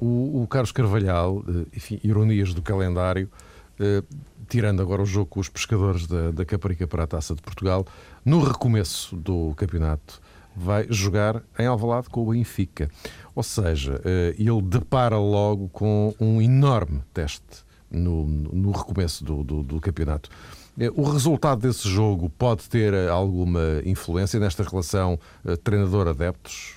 O, 0.00 0.42
o, 0.42 0.46
Carlos 0.46 0.72
Carvalhal, 0.72 1.44
eh, 1.48 1.66
enfim, 1.76 2.00
ironias 2.02 2.54
do 2.54 2.62
calendário, 2.62 3.30
uh, 3.78 4.16
tirando 4.48 4.82
agora 4.82 5.02
o 5.02 5.06
jogo 5.06 5.26
com 5.26 5.40
os 5.40 5.48
pescadores 5.48 6.06
da, 6.06 6.30
da 6.30 6.44
Caparica 6.44 6.86
para 6.86 7.04
a 7.04 7.06
Taça 7.06 7.34
de 7.34 7.42
Portugal, 7.42 7.86
no 8.24 8.42
recomeço 8.42 9.16
do 9.16 9.54
campeonato 9.54 10.20
vai 10.56 10.86
jogar 10.90 11.42
em 11.58 11.66
Alvalade 11.66 12.08
com 12.08 12.22
o 12.22 12.32
Benfica. 12.32 12.90
Ou 13.34 13.42
seja, 13.42 14.00
uh, 14.00 14.34
ele 14.36 14.62
depara 14.62 15.18
logo 15.18 15.68
com 15.68 16.14
um 16.20 16.42
enorme 16.42 17.02
teste 17.14 17.64
no, 17.90 18.26
no 18.26 18.70
recomeço 18.70 19.24
do, 19.24 19.42
do, 19.42 19.62
do 19.62 19.80
campeonato. 19.80 20.30
Eh, 20.78 20.90
o 20.94 21.02
resultado 21.02 21.60
desse 21.60 21.88
jogo 21.88 22.30
pode 22.30 22.68
ter 22.68 22.92
eh, 22.94 23.08
alguma 23.08 23.82
influência 23.84 24.38
nesta 24.38 24.62
relação 24.62 25.18
eh, 25.44 25.56
treinador-adeptos? 25.56 26.74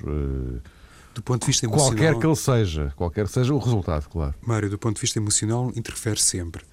Do 1.13 1.21
ponto 1.21 1.41
de 1.41 1.47
vista 1.47 1.65
emocional. 1.65 1.91
Qualquer 1.91 2.19
que 2.19 2.25
ele 2.25 2.35
seja, 2.35 2.93
qualquer 2.95 3.25
que 3.25 3.31
seja 3.31 3.53
o 3.53 3.59
resultado, 3.59 4.09
claro. 4.09 4.33
Mário, 4.41 4.69
do 4.69 4.77
ponto 4.79 4.95
de 4.95 5.01
vista 5.01 5.19
emocional, 5.19 5.71
interfere 5.75 6.19
sempre. 6.19 6.63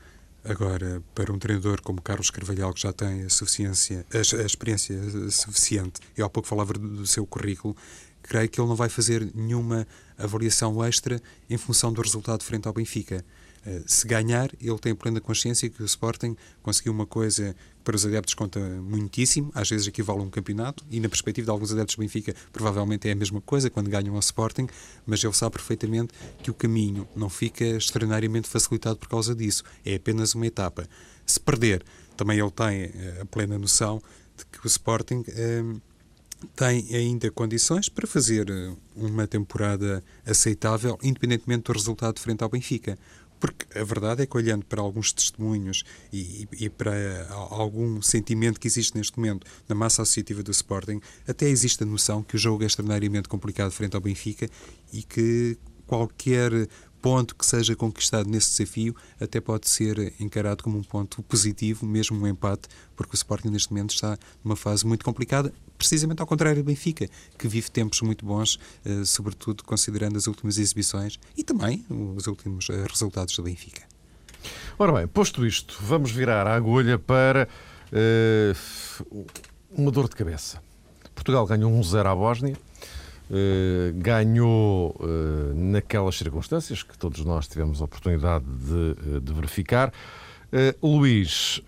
Agora, 0.42 1.02
para 1.14 1.30
um 1.30 1.38
treinador 1.38 1.82
como 1.82 2.00
Carlos 2.00 2.30
Carvalhal, 2.30 2.72
que 2.72 2.80
já 2.80 2.92
tem 2.92 3.24
a, 3.24 3.28
suficiência, 3.28 4.06
a, 4.12 4.42
a 4.42 4.46
experiência 4.46 4.98
suficiente, 5.30 6.00
eu 6.16 6.24
há 6.24 6.30
pouco 6.30 6.48
falava 6.48 6.72
do 6.72 7.06
seu 7.06 7.26
currículo, 7.26 7.76
creio 8.22 8.48
que 8.48 8.58
ele 8.58 8.68
não 8.68 8.76
vai 8.76 8.88
fazer 8.88 9.30
nenhuma 9.34 9.86
avaliação 10.24 10.84
extra 10.84 11.20
em 11.48 11.56
função 11.56 11.92
do 11.92 12.02
resultado 12.02 12.42
frente 12.42 12.66
ao 12.66 12.74
Benfica. 12.74 13.24
Eh, 13.64 13.82
se 13.86 14.06
ganhar, 14.06 14.50
ele 14.60 14.78
tem 14.78 14.94
plena 14.94 15.20
consciência 15.20 15.68
que 15.68 15.82
o 15.82 15.86
Sporting 15.86 16.36
conseguiu 16.62 16.92
uma 16.92 17.06
coisa 17.06 17.54
que 17.54 17.70
para 17.84 17.96
os 17.96 18.06
adeptos 18.06 18.34
conta 18.34 18.60
muitíssimo, 18.60 19.50
às 19.54 19.68
vezes 19.68 19.86
equivale 19.86 20.20
a 20.20 20.22
um 20.22 20.30
campeonato, 20.30 20.84
e 20.90 21.00
na 21.00 21.08
perspectiva 21.08 21.46
de 21.46 21.50
alguns 21.50 21.72
adeptos 21.72 21.96
do 21.96 22.00
Benfica, 22.00 22.34
provavelmente 22.52 23.08
é 23.08 23.12
a 23.12 23.16
mesma 23.16 23.40
coisa 23.40 23.68
quando 23.68 23.88
ganham 23.88 24.14
ao 24.14 24.20
Sporting, 24.20 24.66
mas 25.06 25.22
ele 25.24 25.32
sabe 25.32 25.52
perfeitamente 25.52 26.12
que 26.42 26.50
o 26.50 26.54
caminho 26.54 27.08
não 27.16 27.28
fica 27.28 27.64
extraordinariamente 27.64 28.48
facilitado 28.48 28.96
por 28.96 29.08
causa 29.08 29.34
disso, 29.34 29.62
é 29.84 29.94
apenas 29.94 30.34
uma 30.34 30.46
etapa. 30.46 30.86
Se 31.26 31.40
perder, 31.40 31.84
também 32.16 32.38
ele 32.38 32.50
tem 32.50 32.82
eh, 32.82 33.18
a 33.22 33.26
plena 33.26 33.58
noção 33.58 34.00
de 34.36 34.44
que 34.46 34.64
o 34.64 34.68
Sporting. 34.68 35.24
Eh, 35.28 35.62
tem 36.56 36.86
ainda 36.94 37.30
condições 37.30 37.88
para 37.88 38.06
fazer 38.06 38.46
uma 38.96 39.26
temporada 39.26 40.02
aceitável, 40.24 40.98
independentemente 41.02 41.64
do 41.64 41.72
resultado 41.72 42.18
frente 42.18 42.42
ao 42.42 42.48
Benfica. 42.48 42.98
Porque 43.38 43.78
a 43.78 43.82
verdade 43.82 44.22
é 44.22 44.26
que, 44.26 44.36
olhando 44.36 44.66
para 44.66 44.82
alguns 44.82 45.12
testemunhos 45.12 45.82
e, 46.12 46.46
e, 46.58 46.68
para 46.68 47.26
algum 47.30 48.02
sentimento 48.02 48.60
que 48.60 48.68
existe 48.68 48.94
neste 48.94 49.18
momento 49.18 49.46
na 49.66 49.74
massa 49.74 50.02
associativa 50.02 50.42
do 50.42 50.50
Sporting, 50.50 51.00
até 51.26 51.48
existe 51.48 51.82
a 51.82 51.86
noção 51.86 52.22
que 52.22 52.34
o 52.34 52.38
jogo 52.38 52.62
é 52.62 52.66
extraordinariamente 52.66 53.30
complicado 53.30 53.70
frente 53.70 53.94
ao 53.94 54.00
Benfica 54.02 54.46
e 54.92 55.02
que 55.02 55.56
qualquer 55.86 56.52
ponto 57.00 57.34
que 57.34 57.44
seja 57.44 57.74
conquistado 57.74 58.28
nesse 58.28 58.50
desafio 58.50 58.94
até 59.20 59.40
pode 59.40 59.68
ser 59.68 60.12
encarado 60.20 60.62
como 60.62 60.78
um 60.78 60.82
ponto 60.82 61.22
positivo, 61.22 61.86
mesmo 61.86 62.18
um 62.20 62.26
empate, 62.26 62.68
porque 62.94 63.14
o 63.14 63.16
Sporting 63.16 63.48
neste 63.48 63.72
momento 63.72 63.94
está 63.94 64.18
numa 64.44 64.56
fase 64.56 64.86
muito 64.86 65.04
complicada, 65.04 65.52
precisamente 65.78 66.20
ao 66.20 66.26
contrário 66.26 66.62
do 66.62 66.66
Benfica, 66.66 67.08
que 67.38 67.48
vive 67.48 67.70
tempos 67.70 68.00
muito 68.02 68.24
bons, 68.24 68.58
eh, 68.84 69.04
sobretudo 69.04 69.64
considerando 69.64 70.16
as 70.16 70.26
últimas 70.26 70.58
exibições 70.58 71.18
e 71.36 71.42
também 71.42 71.84
os 71.88 72.26
últimos 72.26 72.68
eh, 72.68 72.86
resultados 72.88 73.34
do 73.34 73.42
Benfica. 73.42 73.82
Ora 74.78 74.92
bem, 74.92 75.06
posto 75.06 75.46
isto, 75.46 75.78
vamos 75.80 76.10
virar 76.10 76.46
a 76.46 76.54
agulha 76.54 76.98
para 76.98 77.48
uh, 77.92 79.26
uma 79.70 79.90
dor 79.90 80.08
de 80.08 80.16
cabeça. 80.16 80.62
Portugal 81.14 81.46
ganhou 81.46 81.70
1-0 81.70 82.06
à 82.06 82.14
Bósnia, 82.14 82.56
uh, 83.30 83.92
ganhou 83.94 84.94
uh, 85.00 85.54
naquelas 85.54 86.16
circunstâncias 86.16 86.82
que 86.82 86.98
todos 86.98 87.24
nós 87.24 87.48
tivemos 87.48 87.80
a 87.80 87.84
oportunidade 87.84 88.44
de, 88.44 89.20
de 89.20 89.32
verificar. 89.32 89.92
Luís, 90.82 91.62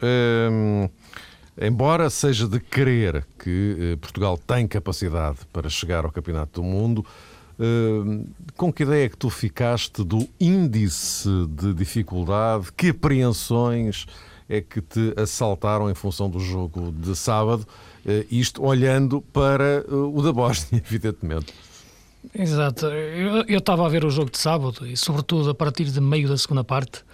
Embora 1.61 2.09
seja 2.09 2.49
de 2.49 2.59
crer 2.59 3.27
que 3.39 3.77
eh, 3.79 3.97
Portugal 3.97 4.39
tem 4.39 4.67
capacidade 4.67 5.41
para 5.53 5.69
chegar 5.69 6.05
ao 6.05 6.11
Campeonato 6.11 6.63
do 6.63 6.67
Mundo, 6.67 7.05
eh, 7.59 8.25
com 8.57 8.73
que 8.73 8.85
ideia 8.85 9.05
é 9.05 9.09
que 9.11 9.19
tu 9.19 9.29
ficaste 9.29 10.03
do 10.03 10.27
índice 10.41 11.29
de 11.51 11.75
dificuldade? 11.75 12.73
Que 12.75 12.89
apreensões 12.89 14.07
é 14.49 14.63
que 14.63 14.81
te 14.81 15.13
assaltaram 15.15 15.91
em 15.91 15.95
função 15.95 16.31
do 16.31 16.41
jogo 16.41 16.91
de 16.91 17.15
sábado? 17.15 17.67
Eh, 18.07 18.27
isto 18.31 18.65
olhando 18.65 19.21
para 19.21 19.85
o 19.89 20.21
da 20.23 20.33
Bósnia, 20.33 20.83
evidentemente. 20.87 21.53
Exato. 22.35 22.87
Eu 22.87 23.59
estava 23.59 23.85
a 23.85 23.89
ver 23.89 24.05
o 24.05 24.11
jogo 24.11 24.31
de 24.31 24.39
sábado 24.39 24.87
e, 24.87 24.97
sobretudo, 24.97 25.51
a 25.51 25.55
partir 25.55 25.85
de 25.85 26.01
meio 26.01 26.29
da 26.29 26.37
segunda 26.37 26.63
parte, 26.63 27.05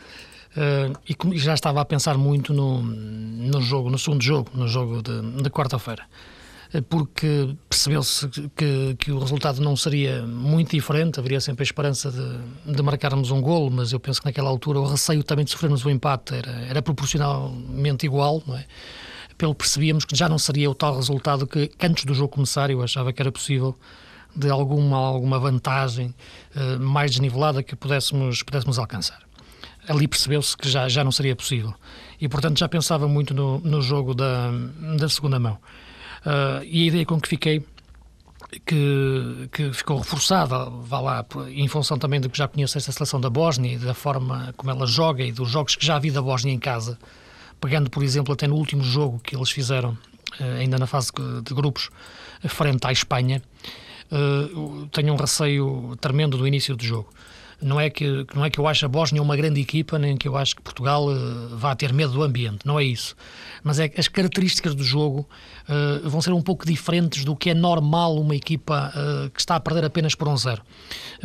Uh, 0.56 0.96
e 1.06 1.38
já 1.38 1.54
estava 1.54 1.80
a 1.80 1.84
pensar 1.84 2.16
muito 2.16 2.52
no, 2.54 2.82
no 2.82 3.60
jogo, 3.60 3.90
no 3.90 3.98
segundo 3.98 4.22
jogo, 4.22 4.50
no 4.54 4.66
jogo 4.66 5.02
de, 5.02 5.42
de 5.42 5.50
quarta-feira, 5.50 6.04
porque 6.88 7.54
percebeu-se 7.68 8.28
que, 8.56 8.96
que 8.98 9.12
o 9.12 9.18
resultado 9.18 9.60
não 9.60 9.76
seria 9.76 10.22
muito 10.22 10.70
diferente, 10.70 11.20
haveria 11.20 11.40
sempre 11.40 11.62
a 11.62 11.64
esperança 11.64 12.10
de, 12.10 12.74
de 12.74 12.82
marcarmos 12.82 13.30
um 13.30 13.40
golo, 13.40 13.70
mas 13.70 13.92
eu 13.92 14.00
penso 14.00 14.20
que 14.20 14.26
naquela 14.26 14.48
altura 14.48 14.80
o 14.80 14.86
receio 14.86 15.22
também 15.22 15.44
de 15.44 15.50
sofrermos 15.50 15.84
o 15.84 15.88
um 15.88 15.90
empate 15.90 16.34
era, 16.34 16.50
era 16.68 16.82
proporcionalmente 16.82 18.04
igual, 18.06 18.42
não 18.46 18.56
é? 18.56 18.64
Pelo 19.38 19.54
percebíamos 19.54 20.04
que 20.04 20.14
já 20.14 20.28
não 20.28 20.38
seria 20.38 20.70
o 20.70 20.74
tal 20.74 20.94
resultado 20.96 21.46
que, 21.46 21.68
que 21.68 21.86
antes 21.86 22.04
do 22.04 22.12
jogo 22.12 22.34
começar 22.34 22.70
eu 22.70 22.82
achava 22.82 23.12
que 23.12 23.22
era 23.22 23.32
possível 23.32 23.74
de 24.36 24.50
alguma, 24.50 24.98
alguma 24.98 25.38
vantagem 25.38 26.14
uh, 26.54 26.78
mais 26.78 27.12
desnivelada 27.12 27.62
que 27.62 27.74
pudéssemos, 27.74 28.42
pudéssemos 28.42 28.78
alcançar 28.78 29.28
ali 29.88 30.06
percebeu-se 30.06 30.56
que 30.56 30.68
já, 30.68 30.88
já 30.88 31.02
não 31.02 31.10
seria 31.10 31.34
possível. 31.34 31.74
E, 32.20 32.28
portanto, 32.28 32.58
já 32.58 32.68
pensava 32.68 33.08
muito 33.08 33.32
no, 33.32 33.58
no 33.60 33.80
jogo 33.80 34.14
da, 34.14 34.50
da 34.98 35.08
segunda 35.08 35.38
mão. 35.38 35.58
Uh, 36.26 36.62
e 36.64 36.84
a 36.84 36.86
ideia 36.86 37.06
com 37.06 37.18
que 37.20 37.28
fiquei 37.28 37.64
que, 38.64 39.48
que 39.52 39.72
ficou 39.72 39.98
reforçada, 39.98 40.68
vá 40.70 41.00
lá, 41.00 41.26
em 41.48 41.68
função 41.68 41.98
também 41.98 42.20
do 42.20 42.28
que 42.28 42.38
já 42.38 42.48
conheço 42.48 42.78
esta 42.78 42.92
seleção 42.92 43.20
da 43.20 43.30
Bósnia 43.30 43.74
e 43.74 43.78
da 43.78 43.94
forma 43.94 44.52
como 44.56 44.70
ela 44.70 44.86
joga 44.86 45.22
e 45.22 45.32
dos 45.32 45.50
jogos 45.50 45.76
que 45.76 45.84
já 45.84 45.98
vi 45.98 46.10
da 46.10 46.22
Bósnia 46.22 46.52
em 46.52 46.58
casa, 46.58 46.98
pegando, 47.60 47.90
por 47.90 48.02
exemplo, 48.02 48.32
até 48.32 48.46
no 48.46 48.56
último 48.56 48.82
jogo 48.82 49.18
que 49.20 49.36
eles 49.36 49.50
fizeram, 49.50 49.96
eh, 50.40 50.60
ainda 50.60 50.78
na 50.78 50.86
fase 50.86 51.10
de 51.42 51.54
grupos, 51.54 51.90
frente 52.48 52.86
à 52.86 52.92
Espanha, 52.92 53.42
eh, 54.10 54.86
tenho 54.92 55.12
um 55.12 55.16
receio 55.16 55.96
tremendo 56.00 56.36
do 56.36 56.46
início 56.46 56.76
do 56.76 56.84
jogo. 56.84 57.08
Não 57.60 57.80
é, 57.80 57.90
que, 57.90 58.24
não 58.36 58.44
é 58.44 58.50
que 58.50 58.60
eu 58.60 58.68
acho 58.68 58.86
a 58.86 58.88
Bósnia 58.88 59.20
uma 59.20 59.36
grande 59.36 59.60
equipa, 59.60 59.98
nem 59.98 60.16
que 60.16 60.28
eu 60.28 60.36
acho 60.36 60.54
que 60.54 60.62
Portugal 60.62 61.08
vá 61.50 61.74
ter 61.74 61.92
medo 61.92 62.12
do 62.12 62.22
ambiente, 62.22 62.64
não 62.64 62.78
é 62.78 62.84
isso. 62.84 63.16
Mas 63.64 63.80
é 63.80 63.88
que 63.88 63.98
as 63.98 64.06
características 64.06 64.76
do 64.76 64.84
jogo 64.84 65.28
uh, 65.68 66.08
vão 66.08 66.20
ser 66.20 66.32
um 66.32 66.40
pouco 66.40 66.64
diferentes 66.64 67.24
do 67.24 67.34
que 67.34 67.50
é 67.50 67.54
normal 67.54 68.16
uma 68.16 68.36
equipa 68.36 68.92
uh, 68.94 69.28
que 69.30 69.40
está 69.40 69.56
a 69.56 69.60
perder 69.60 69.84
apenas 69.84 70.14
por 70.14 70.28
um 70.28 70.36
zero. 70.36 70.62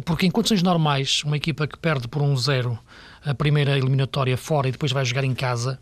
Porque 0.05 0.25
em 0.25 0.31
condições 0.31 0.63
normais, 0.63 1.21
uma 1.23 1.37
equipa 1.37 1.67
que 1.67 1.77
perde 1.77 2.07
por 2.07 2.23
um 2.23 2.35
zero 2.35 2.79
a 3.25 3.33
primeira 3.33 3.77
eliminatória 3.77 4.37
fora 4.37 4.67
e 4.67 4.71
depois 4.71 4.91
vai 4.91 5.05
jogar 5.05 5.23
em 5.23 5.33
casa, 5.33 5.79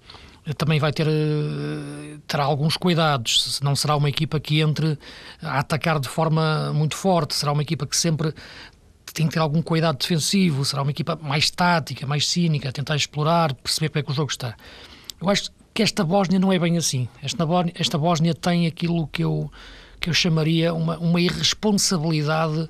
também 0.57 0.79
vai 0.79 0.91
ter 0.91 1.07
terá 2.27 2.43
alguns 2.43 2.77
cuidados. 2.77 3.59
Não 3.61 3.75
será 3.75 3.95
uma 3.95 4.09
equipa 4.09 4.39
que 4.39 4.61
entre 4.61 4.97
a 5.41 5.59
atacar 5.59 5.99
de 5.99 6.09
forma 6.09 6.73
muito 6.73 6.95
forte, 6.95 7.35
será 7.35 7.51
uma 7.51 7.61
equipa 7.61 7.85
que 7.85 7.95
sempre 7.95 8.33
tem 9.13 9.27
que 9.27 9.33
ter 9.33 9.39
algum 9.39 9.61
cuidado 9.61 9.97
defensivo, 9.97 10.63
será 10.63 10.81
uma 10.81 10.91
equipa 10.91 11.19
mais 11.21 11.49
tática, 11.51 12.07
mais 12.07 12.27
cínica, 12.27 12.71
tentar 12.71 12.95
explorar, 12.95 13.53
perceber 13.53 13.89
como 13.89 13.99
é 13.99 14.03
que 14.03 14.11
o 14.11 14.15
jogo 14.15 14.31
está. 14.31 14.55
Eu 15.21 15.29
acho 15.29 15.51
que 15.73 15.83
esta 15.83 16.03
Bósnia 16.03 16.39
não 16.39 16.51
é 16.51 16.57
bem 16.57 16.77
assim. 16.77 17.07
Esta 17.21 17.45
Bósnia, 17.45 17.73
esta 17.77 17.97
Bósnia 17.97 18.33
tem 18.33 18.67
aquilo 18.67 19.07
que 19.07 19.23
eu, 19.23 19.51
que 19.99 20.09
eu 20.09 20.13
chamaria 20.13 20.73
uma, 20.73 20.97
uma 20.97 21.19
irresponsabilidade 21.19 22.69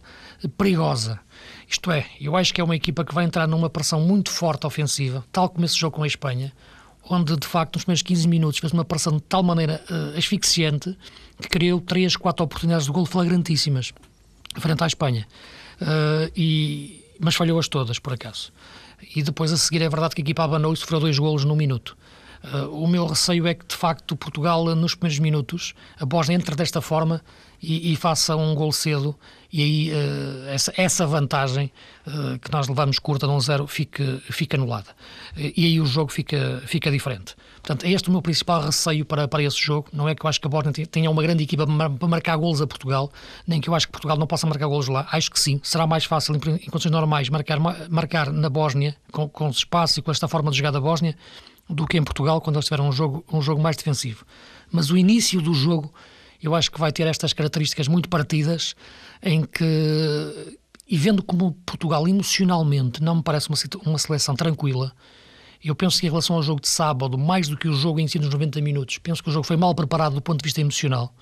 perigosa. 0.58 1.20
Isto 1.68 1.92
é, 1.92 2.06
eu 2.20 2.36
acho 2.36 2.54
que 2.54 2.60
é 2.60 2.64
uma 2.64 2.76
equipa 2.76 3.06
que 3.06 3.14
vai 3.14 3.24
entrar 3.24 3.48
numa 3.48 3.70
pressão 3.70 4.02
muito 4.02 4.30
forte 4.30 4.68
ofensiva, 4.68 5.24
tal 5.32 5.48
como 5.50 5.66
esse 5.66 5.78
jogo 5.78 5.96
com 5.96 6.04
a 6.04 6.08
Espanha, 6.08 6.52
onde 7.10 7.36
de 7.36 7.48
facto 7.48 7.76
nos 7.76 7.84
primeiros 7.84 8.02
15 8.02 8.28
minutos 8.28 8.60
fez 8.60 8.74
uma 8.74 8.86
pressão 8.86 9.18
de 9.18 9.24
tal 9.24 9.44
maneira 9.44 9.84
uh, 9.90 10.18
asfixiante 10.18 10.98
que 11.42 11.50
criou 11.50 11.82
3, 11.82 12.16
4 12.16 12.44
oportunidades 12.44 12.86
de 12.86 12.92
gol 12.92 13.06
flagrantíssimas 13.06 13.94
frente 14.60 14.84
à 14.84 14.88
Espanha 14.88 15.28
uh, 15.82 16.32
e, 16.36 17.04
mas 17.20 17.36
falhou-as 17.36 17.68
todas, 17.68 18.00
por 18.00 18.14
acaso. 18.14 18.52
E 19.16 19.22
depois 19.22 19.52
a 19.52 19.58
seguir 19.58 19.82
é 19.82 19.90
verdade 19.90 20.16
que 20.16 20.22
a 20.22 20.24
equipa 20.24 20.44
abanou 20.44 20.74
e 20.74 20.78
sofreu 20.78 21.00
dois 21.00 21.18
golos 21.18 21.46
num 21.46 21.56
minuto. 21.56 21.98
Uh, 22.44 22.84
o 22.84 22.88
meu 22.88 23.06
receio 23.06 23.46
é 23.46 23.54
que, 23.54 23.66
de 23.66 23.76
facto, 23.76 24.16
Portugal, 24.16 24.64
nos 24.76 24.96
primeiros 24.96 25.20
minutos, 25.20 25.74
a 26.00 26.06
Bósnia 26.06 26.36
entre 26.36 26.56
desta 26.56 26.82
forma 26.82 27.22
e, 27.62 27.94
e 27.94 27.96
faça 27.96 28.36
um 28.36 28.56
gol 28.56 28.72
cedo, 28.72 29.16
e 29.54 29.62
aí 29.62 29.92
uh, 29.92 30.48
essa, 30.48 30.74
essa, 30.76 31.06
vantagem 31.06 31.72
uh, 32.08 32.40
que 32.40 32.52
nós 32.52 32.68
levamos 32.68 32.98
curta 32.98 33.28
de 33.28 33.34
um 33.34 33.40
zero 33.40 33.68
fica, 33.68 34.20
fica 34.24 34.58
anulada. 34.58 34.90
e 35.38 35.66
aí 35.66 35.80
o 35.80 35.86
jogo 35.86 36.12
fica, 36.12 36.64
fica 36.66 36.90
diferente. 36.90 37.36
Portanto, 37.62 37.86
é 37.86 37.92
este 37.92 38.10
o 38.10 38.12
meu 38.12 38.24
principal 38.24 38.62
receio 38.64 39.06
para, 39.06 39.28
para 39.28 39.44
esse 39.44 39.58
jogo. 39.58 39.88
Não 39.94 40.10
é 40.10 40.16
que 40.16 40.26
eu 40.26 40.30
acho 40.30 40.42
que 40.42 40.48
a 40.48 40.50
Bósnia 40.50 40.74
tenha 40.88 41.12
uma 41.12 41.22
grande 41.22 41.44
equipa 41.44 41.68
para 41.68 42.08
marcar 42.08 42.36
golos 42.38 42.60
a 42.60 42.66
Portugal, 42.66 43.12
nem 43.46 43.62
que 43.62 43.70
eu 43.70 43.76
acho 43.76 43.86
que 43.86 43.92
Portugal 43.92 44.18
não 44.18 44.26
possa 44.26 44.48
marcar 44.48 44.66
golos 44.66 44.88
lá. 44.88 45.08
Acho 45.12 45.30
que 45.30 45.40
sim, 45.40 45.60
será 45.62 45.86
mais 45.86 46.06
fácil, 46.06 46.36
em, 46.36 46.40
em 46.56 46.70
condições 46.72 46.92
normais, 46.92 47.30
marcar, 47.30 47.60
marcar 47.88 48.32
na 48.32 48.50
Bósnia, 48.50 48.96
com, 49.12 49.30
com 49.30 49.48
espaço 49.50 50.00
e 50.00 50.02
com 50.02 50.10
esta 50.10 50.28
forma 50.28 50.50
de 50.50 50.58
jogar 50.58 50.72
da 50.72 50.82
Bósnia, 50.82 51.16
do 51.70 51.86
que 51.88 51.98
em 51.98 52.04
Portugal, 52.04 52.42
quando 52.42 52.58
eles 52.58 52.66
tiveram 52.66 52.90
um 52.90 52.92
jogo, 52.92 53.24
um 53.32 53.42
jogo 53.42 53.62
mais 53.62 53.76
defensivo. 53.76 54.26
Mas 54.72 54.90
o 54.90 54.98
início 54.98 55.42
do 55.42 55.54
jogo, 55.54 55.94
eu 56.42 56.56
acho 56.56 56.72
que 56.72 56.80
vai 56.80 56.92
ter 56.92 57.08
estas 57.08 57.34
características 57.34 57.88
muito 57.88 58.10
partidas, 58.10 58.76
em 59.22 59.44
que, 59.44 60.60
e 60.88 60.98
vendo 60.98 61.24
como 61.24 61.54
Portugal 61.66 62.08
emocionalmente 62.08 63.02
não 63.02 63.18
me 63.18 63.24
parece 63.24 63.50
uma, 63.50 63.58
uma 63.86 63.98
seleção 63.98 64.36
tranquila, 64.36 64.94
eu 65.64 65.76
penso 65.76 66.00
que 66.00 66.08
em 66.08 66.10
relação 66.10 66.36
ao 66.36 66.44
jogo 66.44 66.60
de 66.60 66.70
sábado, 66.70 67.18
mais 67.18 67.48
do 67.48 67.56
que 67.56 67.68
o 67.68 67.74
jogo 67.74 68.00
em 68.00 68.08
si 68.08 68.18
nos 68.18 68.30
90 68.30 68.60
minutos, 68.62 68.98
penso 68.98 69.22
que 69.22 69.30
o 69.30 69.32
jogo 69.32 69.46
foi 69.46 69.56
mal 69.56 69.76
preparado 69.76 70.16
do 70.16 70.22
ponto 70.22 70.40
de 70.40 70.44
vista 70.44 70.60
emocional. 70.60 71.14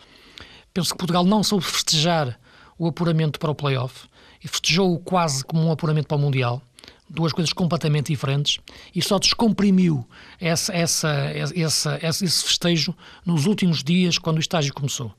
Penso 0.74 0.92
que 0.92 0.98
Portugal 0.98 1.26
não 1.26 1.44
soube 1.44 1.66
festejar 1.66 2.40
o 2.78 2.88
apuramento 2.88 3.38
para 3.38 3.52
o 3.52 3.56
playoff 3.56 4.08
e 4.42 4.48
festejou-o 4.48 4.98
quase 5.00 5.44
como 5.44 5.66
um 5.66 5.72
apuramento 5.72 6.08
para 6.08 6.16
o 6.16 6.20
Mundial 6.20 6.62
duas 7.10 7.34
coisas 7.34 7.52
completamente 7.52 8.08
diferentes 8.08 8.60
e 8.94 9.02
só 9.02 9.18
descomprimiu 9.18 10.08
essa, 10.40 10.74
essa, 10.74 11.10
essa, 11.56 12.00
esse 12.02 12.44
festejo 12.44 12.96
nos 13.26 13.46
últimos 13.46 13.84
dias, 13.84 14.18
quando 14.18 14.38
o 14.38 14.42
estágio 14.42 14.74
começou. 14.74 15.14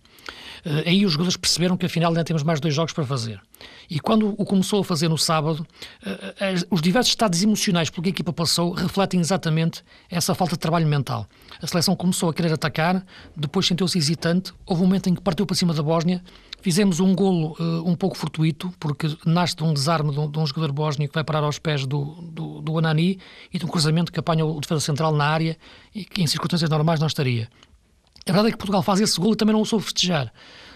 Uh, 0.64 0.87
aí 0.87 1.05
os 1.05 1.12
jogadores 1.12 1.37
perceberam 1.37 1.77
que 1.77 1.87
afinal 1.87 2.11
ainda 2.11 2.25
temos 2.25 2.42
mais 2.42 2.61
dois 2.61 2.75
jogos 2.75 2.92
para 2.92 3.05
fazer. 3.05 3.40
E 3.88 3.99
quando 3.99 4.35
o 4.38 4.44
começou 4.44 4.81
a 4.81 4.85
fazer 4.85 5.09
no 5.09 5.18
sábado, 5.18 5.66
uh, 6.05 6.11
uh, 6.11 6.66
os 6.70 6.81
diversos 6.83 7.11
estados 7.11 7.42
emocionais 7.42 7.90
pelo 7.90 8.03
que 8.03 8.09
a 8.09 8.11
equipa 8.11 8.33
passou 8.33 8.73
refletem 8.73 9.20
exatamente 9.20 9.83
essa 10.11 10.35
falta 10.35 10.55
de 10.55 10.61
trabalho 10.61 10.87
mental. 10.87 11.27
A 11.61 11.66
seleção 11.66 11.96
começou 11.96 12.29
a 12.29 12.35
querer 12.35 12.53
atacar, 12.53 13.05
depois 13.37 13.66
sentiu-se 13.66 13.99
hesitante, 13.99 14.53
houve 14.66 14.83
um 14.83 14.87
momento 14.87 15.09
em 15.09 15.14
que 15.14 15.20
partiu 15.20 15.46
para 15.46 15.57
cima 15.57 15.75
da 15.75 15.83
Bósnia, 15.83 16.23
fizemos 16.61 17.01
um 17.01 17.14
golo 17.14 17.57
um 17.85 17.94
pouco 17.94 18.16
fortuito, 18.16 18.73
porque 18.79 19.07
nasce 19.25 19.57
de 19.57 19.64
um 19.64 19.73
desarme 19.73 20.12
de 20.12 20.20
um, 20.20 20.31
de 20.31 20.38
um 20.38 20.46
jogador 20.46 20.73
bósnio 20.73 21.09
que 21.09 21.14
vai 21.14 21.25
parar 21.25 21.42
aos 21.42 21.59
pés 21.59 21.87
do, 21.87 22.05
do, 22.23 22.61
do 22.61 22.79
Anani 22.79 23.18
e 23.53 23.59
de 23.59 23.64
um 23.64 23.68
cruzamento 23.68 24.12
que 24.12 24.20
apanha 24.20 24.44
o 24.44 24.61
defesa 24.61 24.81
central 24.81 25.12
na 25.14 25.25
área 25.25 25.57
e 25.94 26.05
que 26.05 26.23
em 26.23 26.27
circunstâncias 26.27 26.68
normais 26.68 27.01
não 27.01 27.07
estaria. 27.07 27.49
A 28.31 28.33
verdade 28.33 28.51
é 28.51 28.53
que 28.53 28.59
Portugal 28.59 28.81
faz 28.81 29.01
esse 29.01 29.19
gol 29.19 29.33
e 29.33 29.37
também 29.37 29.53
não 29.53 29.61
o 29.61 29.66
soube 29.66 29.85
festejar. 29.85 30.33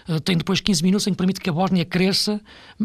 Uh, 0.09 0.19
tem 0.19 0.35
depois 0.35 0.59
15 0.59 0.83
minutos 0.83 1.07
em 1.07 1.11
que 1.11 1.17
permite 1.17 1.39
que 1.39 1.49
a 1.49 1.53
Bósnia 1.53 1.85
cresça 1.85 2.41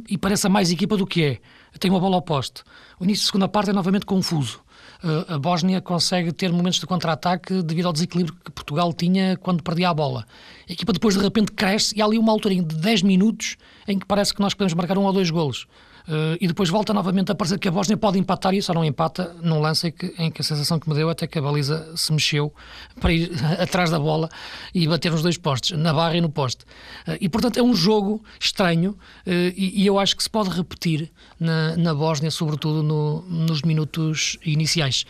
e 0.08 0.16
pareça 0.16 0.48
mais 0.48 0.70
equipa 0.70 0.96
do 0.96 1.04
que 1.04 1.24
é. 1.24 1.38
Tem 1.80 1.90
uma 1.90 1.98
bola 1.98 2.14
ao 2.14 2.22
poste. 2.22 2.62
O 3.00 3.04
início 3.04 3.24
da 3.24 3.26
segunda 3.26 3.48
parte 3.48 3.70
é 3.70 3.72
novamente 3.72 4.06
confuso. 4.06 4.60
Uh, 5.02 5.34
a 5.34 5.38
Bósnia 5.40 5.80
consegue 5.80 6.30
ter 6.30 6.52
momentos 6.52 6.78
de 6.78 6.86
contra-ataque 6.86 7.62
devido 7.62 7.86
ao 7.86 7.92
desequilíbrio 7.92 8.36
que 8.44 8.52
Portugal 8.52 8.92
tinha 8.92 9.36
quando 9.38 9.60
perdia 9.60 9.90
a 9.90 9.94
bola. 9.94 10.24
A 10.68 10.72
equipa 10.72 10.92
depois 10.92 11.16
de 11.16 11.20
repente 11.20 11.50
cresce 11.50 11.92
e 11.98 12.00
há 12.00 12.04
ali 12.04 12.16
uma 12.16 12.30
altura 12.30 12.54
de 12.54 12.62
10 12.62 13.02
minutos 13.02 13.56
em 13.88 13.98
que 13.98 14.06
parece 14.06 14.32
que 14.32 14.40
nós 14.40 14.54
podemos 14.54 14.74
marcar 14.74 14.96
um 14.96 15.02
ou 15.02 15.12
dois 15.12 15.30
golos. 15.30 15.66
Uh, 16.10 16.36
e 16.40 16.48
depois 16.48 16.68
volta 16.68 16.92
novamente 16.92 17.30
a 17.30 17.36
parecer 17.36 17.56
que 17.56 17.68
a 17.68 17.70
Bósnia 17.70 17.96
pode 17.96 18.18
empatar 18.18 18.52
e 18.52 18.60
só 18.60 18.74
não 18.74 18.84
empata 18.84 19.32
num 19.40 19.60
lance 19.60 19.86
em 19.86 19.92
que, 19.92 20.12
em 20.18 20.28
que, 20.28 20.40
a 20.40 20.44
sensação 20.44 20.76
que 20.76 20.88
me 20.88 20.94
deu 20.96 21.08
até 21.08 21.24
que 21.24 21.38
a 21.38 21.42
baliza 21.42 21.88
se 21.94 22.12
mexeu 22.12 22.52
para 23.00 23.12
ir 23.12 23.30
atrás 23.62 23.90
da 23.90 23.98
bola 23.98 24.28
e 24.74 24.88
bater 24.88 25.12
nos 25.12 25.22
dois 25.22 25.38
postes, 25.38 25.78
na 25.78 25.94
barra 25.94 26.16
e 26.16 26.20
no 26.20 26.28
poste. 26.28 26.64
Uh, 27.06 27.16
e 27.20 27.28
portanto 27.28 27.58
é 27.58 27.62
um 27.62 27.72
jogo 27.72 28.24
estranho 28.40 28.90
uh, 28.90 29.30
e, 29.30 29.82
e, 29.82 29.86
eu 29.86 30.00
acho 30.00 30.16
que 30.16 30.22
se 30.24 30.28
pode 30.28 30.50
repetir 30.50 31.12
na, 31.38 31.76
na 31.76 31.94
Bósnia, 31.94 32.32
sobretudo 32.32 32.82
no, 32.82 33.22
nos 33.28 33.62
minutos 33.62 34.36
iniciais. 34.44 35.06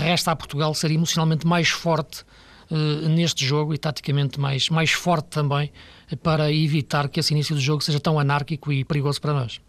resta 0.00 0.32
a 0.32 0.36
Portugal 0.36 0.74
ser 0.74 0.90
emocionalmente 0.90 1.46
mais 1.46 1.68
forte 1.68 2.24
neste 3.10 3.44
jogo 3.44 3.72
e 3.72 3.78
taticamente 3.78 4.40
mais, 4.40 4.68
mais 4.68 4.90
forte 4.90 5.28
também 5.28 5.70
para 6.22 6.52
evitar 6.52 7.08
que 7.08 7.20
esse 7.20 7.32
início 7.32 7.54
do 7.54 7.60
jogo 7.60 7.82
seja 7.82 8.00
tão 8.00 8.18
anárquico 8.18 8.72
e 8.72 8.84
perigoso 8.84 9.20
para 9.20 9.32
nós. 9.32 9.60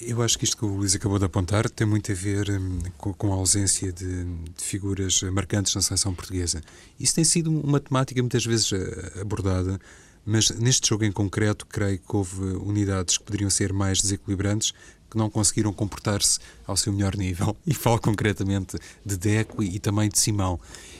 Eu 0.00 0.22
acho 0.22 0.36
que 0.36 0.44
isto 0.44 0.56
que 0.56 0.64
o 0.64 0.68
Luís 0.68 0.94
acabou 0.96 1.18
de 1.18 1.24
apontar 1.24 1.70
tem 1.70 1.86
muito 1.86 2.10
a 2.10 2.14
ver 2.14 2.50
hum, 2.50 2.80
com, 2.96 3.32
a 3.32 3.36
ausência 3.36 3.92
de, 3.92 4.24
de, 4.24 4.64
figuras 4.64 5.22
marcantes 5.22 5.74
na 5.74 5.80
seleção 5.80 6.12
portuguesa. 6.12 6.60
Isso 6.98 7.14
tem 7.14 7.22
sido 7.22 7.48
uma 7.50 7.78
temática 7.78 8.20
muitas 8.20 8.44
vezes 8.44 8.72
eh, 8.72 9.20
abordada, 9.20 9.80
mas 10.26 10.50
neste 10.50 10.88
jogo 10.88 11.04
em 11.04 11.12
concreto, 11.12 11.64
creio 11.64 11.98
que 11.98 12.16
houve 12.16 12.42
unidades 12.56 13.18
que 13.18 13.24
poderiam 13.24 13.48
ser 13.48 13.72
mais 13.72 14.00
desequilibrantes 14.00 14.74
que 15.10 15.16
não 15.16 15.30
conseguiram 15.30 15.72
comportar-se 15.72 16.38
ao 16.66 16.76
seu 16.76 16.92
melhor 16.92 17.16
nível. 17.16 17.56
E 17.66 17.72
falo 17.72 18.00
concretamente 18.00 18.76
de 19.04 19.16
Deco 19.16 19.62
e, 19.62 19.76
e 19.76 19.78
também 19.78 20.08
de 20.08 20.18
Simão. 20.18 20.58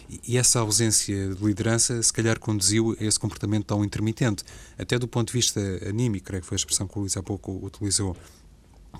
E, 0.09 0.21
e 0.29 0.39
essa 0.39 0.61
ausência 0.61 1.35
de 1.35 1.45
liderança, 1.45 2.03
se 2.03 2.13
calhar, 2.13 2.39
conduziu 2.39 2.97
a 2.99 3.05
esse 3.05 3.19
comportamento 3.19 3.67
tão 3.67 3.85
intermitente. 3.85 4.45
Até 4.79 4.99
do 4.99 5.09
ponto 5.09 5.29
de 5.29 5.33
vista 5.33 5.61
anímico, 5.87 6.27
creio 6.27 6.43
que 6.43 6.49
foi 6.49 6.55
a 6.55 6.61
expressão 6.61 6.87
que 6.87 6.97
o 6.97 7.01
Luís 7.01 7.17
há 7.17 7.23
pouco 7.23 7.59
utilizou 7.65 8.17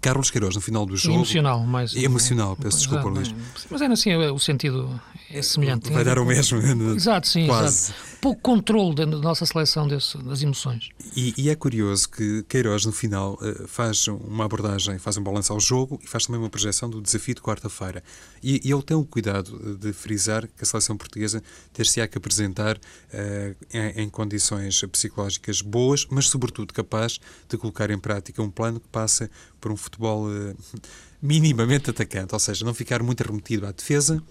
Carlos 0.01 0.31
Queiroz, 0.31 0.55
no 0.55 0.61
final 0.61 0.87
do 0.87 0.97
jogo. 0.97 1.17
Emocional, 1.17 1.61
mais. 1.65 1.95
Emocional, 1.95 2.57
peço 2.57 2.79
desculpa, 2.79 3.09
Luís. 3.09 3.35
Mas 3.71 3.83
ainda 3.83 3.95
assim, 3.95 4.15
o 4.15 4.39
sentido 4.39 5.01
é 5.31 5.43
semelhante. 5.43 5.91
Vai 5.91 6.05
dar 6.05 6.19
o 6.19 6.25
mesmo. 6.25 6.59
Exato, 6.95 7.27
sim, 7.27 7.47
Quase. 7.47 7.93
exato. 7.93 8.09
Pouco 8.21 8.41
controle 8.41 8.95
da 8.97 9.07
nossa 9.07 9.47
seleção 9.47 9.87
desse, 9.87 10.19
das 10.19 10.43
emoções. 10.43 10.89
E, 11.15 11.35
e, 11.37 11.51
é 11.51 11.55
curioso 11.55 12.09
que 12.09 12.43
Queiroz, 12.49 12.85
no 12.85 12.91
final, 12.91 13.39
eh, 13.41 13.65
faz 13.69 14.09
uma 14.09 14.45
abordagem, 14.45 14.99
faz 14.99 15.17
um 15.17 15.23
balanço 15.23 15.53
ao 15.53 15.61
jogo 15.61 16.01
e 16.03 16.07
faz 16.07 16.27
também 16.27 16.41
uma 16.41 16.51
projeção 16.51 16.91
do 16.91 17.01
desafio 17.01 17.37
de 17.37 17.41
quarta-feira. 17.41 18.03
E, 18.43 18.61
e 18.65 18.73
ele 18.73 18.83
tem 18.83 18.97
o 18.97 19.05
cuidado 19.05 19.77
de 19.77 19.93
frisar 19.93 20.49
que 20.49 20.63
a 20.63 20.67
seleção 20.67 20.97
portuguesa 20.97 21.43
ter-se-á 21.73 22.09
que 22.09 22.19
apresentar 22.19 22.77
uh, 22.77 23.57
em, 23.73 24.03
em 24.03 24.09
condições 24.09 24.81
psicológicas 24.91 25.63
boas, 25.63 26.05
mas, 26.11 26.27
sobretudo, 26.29 26.75
capaz 26.75 27.21
de 27.49 27.57
colocar 27.57 27.89
em 27.91 27.99
prática 27.99 28.43
um 28.43 28.51
plano 28.51 28.81
que 28.81 28.89
passa 28.89 29.31
por 29.61 29.73
um 29.73 29.77
futebol 29.77 30.27
uh, 30.27 30.57
minimamente 31.21 31.91
atacante, 31.91 32.35
ou 32.35 32.39
seja, 32.39 32.65
não 32.65 32.75
ficar 32.75 33.03
muito 33.03 33.23
remetido 33.23 33.67
à 33.67 33.73
defesa, 33.73 34.23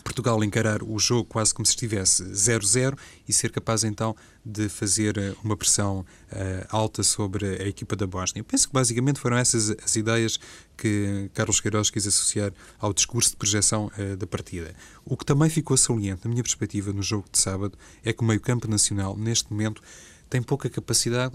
Portugal 0.00 0.42
encarar 0.42 0.82
o 0.82 0.98
jogo 0.98 1.24
quase 1.24 1.54
como 1.54 1.66
se 1.66 1.72
estivesse 1.72 2.24
0-0 2.24 2.96
e 3.28 3.32
ser 3.32 3.50
capaz 3.50 3.84
então 3.84 4.16
de 4.44 4.68
fazer 4.68 5.18
eh, 5.18 5.34
uma 5.44 5.56
pressão 5.56 6.00
uh, 6.00 6.66
alta 6.70 7.02
sobre 7.02 7.46
a 7.62 7.68
equipa 7.68 7.94
da 7.94 8.06
Bósnia. 8.06 8.40
Eu 8.40 8.44
penso 8.44 8.66
que 8.66 8.72
basicamente 8.72 9.20
foram 9.20 9.36
essas 9.36 9.70
as 9.84 9.96
ideias 9.96 10.38
que 10.76 11.30
Carlos 11.34 11.60
Queiroz 11.60 11.90
quis 11.90 12.06
associar 12.06 12.52
ao 12.78 12.92
discurso 12.92 13.30
de 13.30 13.36
projeção 13.36 13.90
uh, 13.98 14.16
da 14.16 14.26
partida. 14.26 14.74
O 15.04 15.16
que 15.16 15.24
também 15.24 15.50
ficou 15.50 15.76
saliente, 15.76 16.22
na 16.24 16.30
minha 16.30 16.42
perspectiva, 16.42 16.92
no 16.92 17.02
jogo 17.02 17.26
de 17.30 17.38
sábado, 17.38 17.76
é 18.02 18.12
que 18.12 18.22
o 18.22 18.24
meio-campo 18.24 18.68
nacional, 18.68 19.16
neste 19.16 19.50
momento, 19.50 19.82
tem 20.28 20.42
pouca 20.42 20.70
capacidade, 20.70 21.34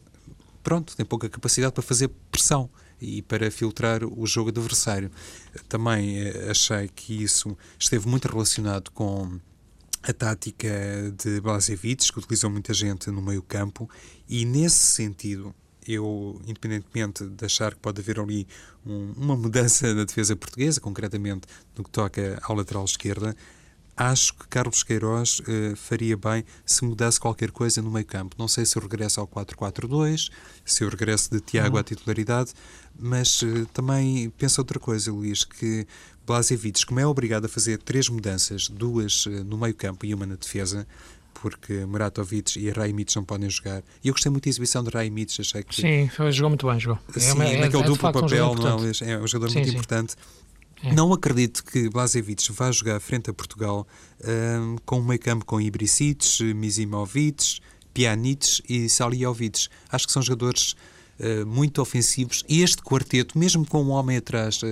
pronto, 0.63 0.95
tem 0.95 1.05
pouca 1.05 1.29
capacidade 1.29 1.73
para 1.73 1.83
fazer 1.83 2.09
pressão 2.31 2.69
e 3.01 3.21
para 3.21 3.49
filtrar 3.51 4.03
o 4.03 4.25
jogo 4.25 4.49
adversário. 4.49 5.11
Também 5.67 6.19
eh, 6.19 6.47
achei 6.49 6.87
que 6.87 7.23
isso 7.23 7.57
esteve 7.79 8.07
muito 8.07 8.27
relacionado 8.27 8.91
com 8.91 9.39
a 10.03 10.13
tática 10.13 10.69
de 11.17 11.41
Blasevich, 11.41 12.11
que 12.11 12.19
utilizou 12.19 12.49
muita 12.49 12.73
gente 12.73 13.09
no 13.09 13.21
meio 13.21 13.41
campo, 13.41 13.89
e 14.29 14.45
nesse 14.45 14.91
sentido, 14.91 15.53
eu, 15.87 16.39
independentemente 16.45 17.25
de 17.25 17.45
achar 17.45 17.73
que 17.73 17.79
pode 17.79 18.01
haver 18.01 18.19
ali 18.19 18.47
um, 18.85 19.13
uma 19.17 19.35
mudança 19.35 19.93
na 19.93 20.03
defesa 20.03 20.35
portuguesa, 20.35 20.79
concretamente 20.79 21.47
no 21.75 21.83
que 21.83 21.89
toca 21.89 22.39
ao 22.43 22.55
lateral 22.55 22.85
esquerda, 22.85 23.35
acho 23.97 24.33
que 24.33 24.47
Carlos 24.47 24.83
Queiroz 24.83 25.39
uh, 25.39 25.75
faria 25.75 26.17
bem 26.17 26.43
se 26.65 26.83
mudasse 26.83 27.19
qualquer 27.19 27.51
coisa 27.51 27.81
no 27.81 27.89
meio 27.89 28.05
campo. 28.05 28.35
Não 28.37 28.47
sei 28.47 28.65
se 28.65 28.77
o 28.77 28.81
regresso 28.81 29.19
ao 29.19 29.27
4-4-2, 29.27 30.29
se 30.65 30.83
o 30.83 30.89
regresso 30.89 31.31
de 31.31 31.39
Tiago 31.39 31.75
uhum. 31.75 31.81
à 31.81 31.83
titularidade, 31.83 32.51
mas 32.99 33.41
uh, 33.41 33.65
também 33.73 34.29
penso 34.31 34.59
outra 34.59 34.79
coisa, 34.79 35.11
Luís, 35.11 35.43
que 35.43 35.87
Blasevich, 36.25 36.85
como 36.85 36.99
é 36.99 37.07
obrigado 37.07 37.45
a 37.45 37.49
fazer 37.49 37.77
três 37.77 38.09
mudanças, 38.09 38.67
duas 38.67 39.25
uh, 39.25 39.43
no 39.43 39.57
meio 39.57 39.73
campo 39.73 40.05
e 40.05 40.13
uma 40.13 40.25
na 40.25 40.35
defesa, 40.35 40.85
porque 41.35 41.85
Muratovic 41.85 42.57
e 42.57 42.69
Raimic 42.71 43.15
não 43.15 43.23
podem 43.23 43.49
jogar. 43.49 43.83
E 44.03 44.07
eu 44.07 44.13
gostei 44.13 44.31
muito 44.31 44.45
da 44.45 44.49
exibição 44.49 44.83
de 44.83 44.89
Raimic, 44.89 45.39
achei 45.39 45.63
que... 45.63 45.75
Sim, 45.75 46.09
jogou 46.31 46.49
muito 46.49 46.67
bem, 46.67 46.79
jogou. 46.79 46.99
Sim, 47.15 47.41
é, 47.41 47.59
naquele 47.59 47.83
é, 47.83 47.85
duplo 47.85 48.11
papel, 48.11 48.51
um 48.51 48.55
não, 48.55 48.79
é 48.79 49.17
um 49.19 49.27
jogador 49.27 49.49
sim, 49.49 49.59
muito 49.59 49.69
sim. 49.69 49.75
importante. 49.75 50.15
É. 50.83 50.93
Não 50.93 51.11
acredito 51.13 51.63
que 51.63 51.89
Blazevic 51.89 52.51
vá 52.51 52.71
jogar 52.71 52.99
frente 52.99 53.29
a 53.29 53.33
Portugal 53.33 53.87
um, 54.23 54.75
com 54.85 54.99
um 54.99 55.03
meio 55.03 55.19
campo 55.19 55.45
com 55.45 55.59
Ibricic, 55.59 56.43
Misimovic, 56.53 57.59
Pjanic 57.93 58.61
e 58.67 58.89
Saliovic. 58.89 59.67
Acho 59.89 60.05
que 60.07 60.13
são 60.13 60.21
jogadores 60.21 60.75
Uh, 61.17 61.45
muito 61.45 61.81
ofensivos. 61.81 62.43
E 62.45 62.61
este 62.61 62.83
quarteto, 62.83 63.39
mesmo 63.39 63.65
com 63.65 63.81
um 63.81 63.91
homem 63.91 64.17
atrás 64.17 64.61
uh, 64.61 64.67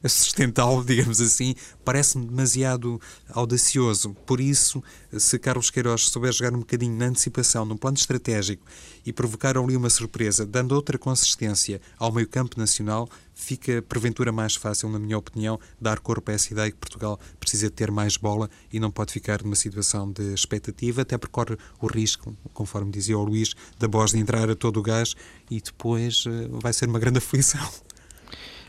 a 0.00 0.08
sustentá-lo, 0.08 0.84
digamos 0.86 1.20
assim, 1.20 1.56
parece-me 1.84 2.24
demasiado 2.24 3.00
audacioso. 3.30 4.14
Por 4.24 4.40
isso, 4.40 4.80
se 5.18 5.36
Carlos 5.40 5.70
Queiroz 5.70 6.02
souber 6.02 6.30
jogar 6.30 6.54
um 6.54 6.60
bocadinho 6.60 6.96
na 6.96 7.06
antecipação, 7.06 7.64
no 7.64 7.76
plano 7.76 7.96
estratégico 7.96 8.64
e 9.04 9.12
provocar 9.12 9.58
ali 9.58 9.76
uma 9.76 9.90
surpresa, 9.90 10.46
dando 10.46 10.70
outra 10.70 10.96
consistência 10.96 11.80
ao 11.98 12.12
meio-campo 12.12 12.56
nacional, 12.56 13.08
fica 13.38 13.80
porventura 13.82 14.32
mais 14.32 14.56
fácil, 14.56 14.88
na 14.90 14.98
minha 14.98 15.16
opinião, 15.16 15.60
dar 15.80 16.00
corpo 16.00 16.30
a 16.30 16.34
essa 16.34 16.52
ideia 16.52 16.70
que 16.70 16.76
Portugal 16.76 17.18
precisa 17.38 17.70
ter 17.70 17.88
mais 17.90 18.16
bola 18.16 18.50
e 18.72 18.80
não 18.80 18.90
pode 18.90 19.12
ficar 19.12 19.42
numa 19.42 19.54
situação 19.54 20.10
de 20.10 20.34
expectativa, 20.34 21.02
até 21.02 21.16
porque 21.16 21.32
corre 21.32 21.56
o 21.80 21.86
risco, 21.86 22.36
conforme 22.52 22.90
dizia 22.90 23.16
o 23.16 23.24
Luís, 23.24 23.54
da 23.78 23.86
Bósnia 23.86 24.20
entrar 24.20 24.50
a 24.50 24.56
todo 24.56 24.80
o 24.80 24.82
gás 24.82 25.14
e 25.48 25.60
depois 25.60 26.24
eh, 26.26 26.48
vai 26.50 26.72
ser 26.72 26.88
uma 26.88 26.98
grande 26.98 27.18
aflição. 27.22 27.66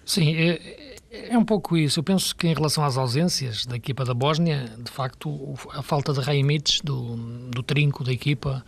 Sim, 0.05 0.35
é, 0.35 0.97
é 1.11 1.37
um 1.37 1.43
pouco 1.43 1.75
isso. 1.75 1.99
Eu 1.99 2.03
penso 2.03 2.35
que 2.35 2.47
em 2.47 2.53
relação 2.53 2.85
às 2.85 2.95
ausências 2.95 3.65
da 3.65 3.75
equipa 3.75 4.05
da 4.05 4.13
Bósnia, 4.13 4.71
de 4.77 4.91
facto, 4.91 5.55
a 5.71 5.81
falta 5.81 6.13
de 6.13 6.19
Raimic, 6.19 6.81
do, 6.83 7.15
do 7.49 7.63
trinco 7.63 8.03
da 8.03 8.13
equipa, 8.13 8.63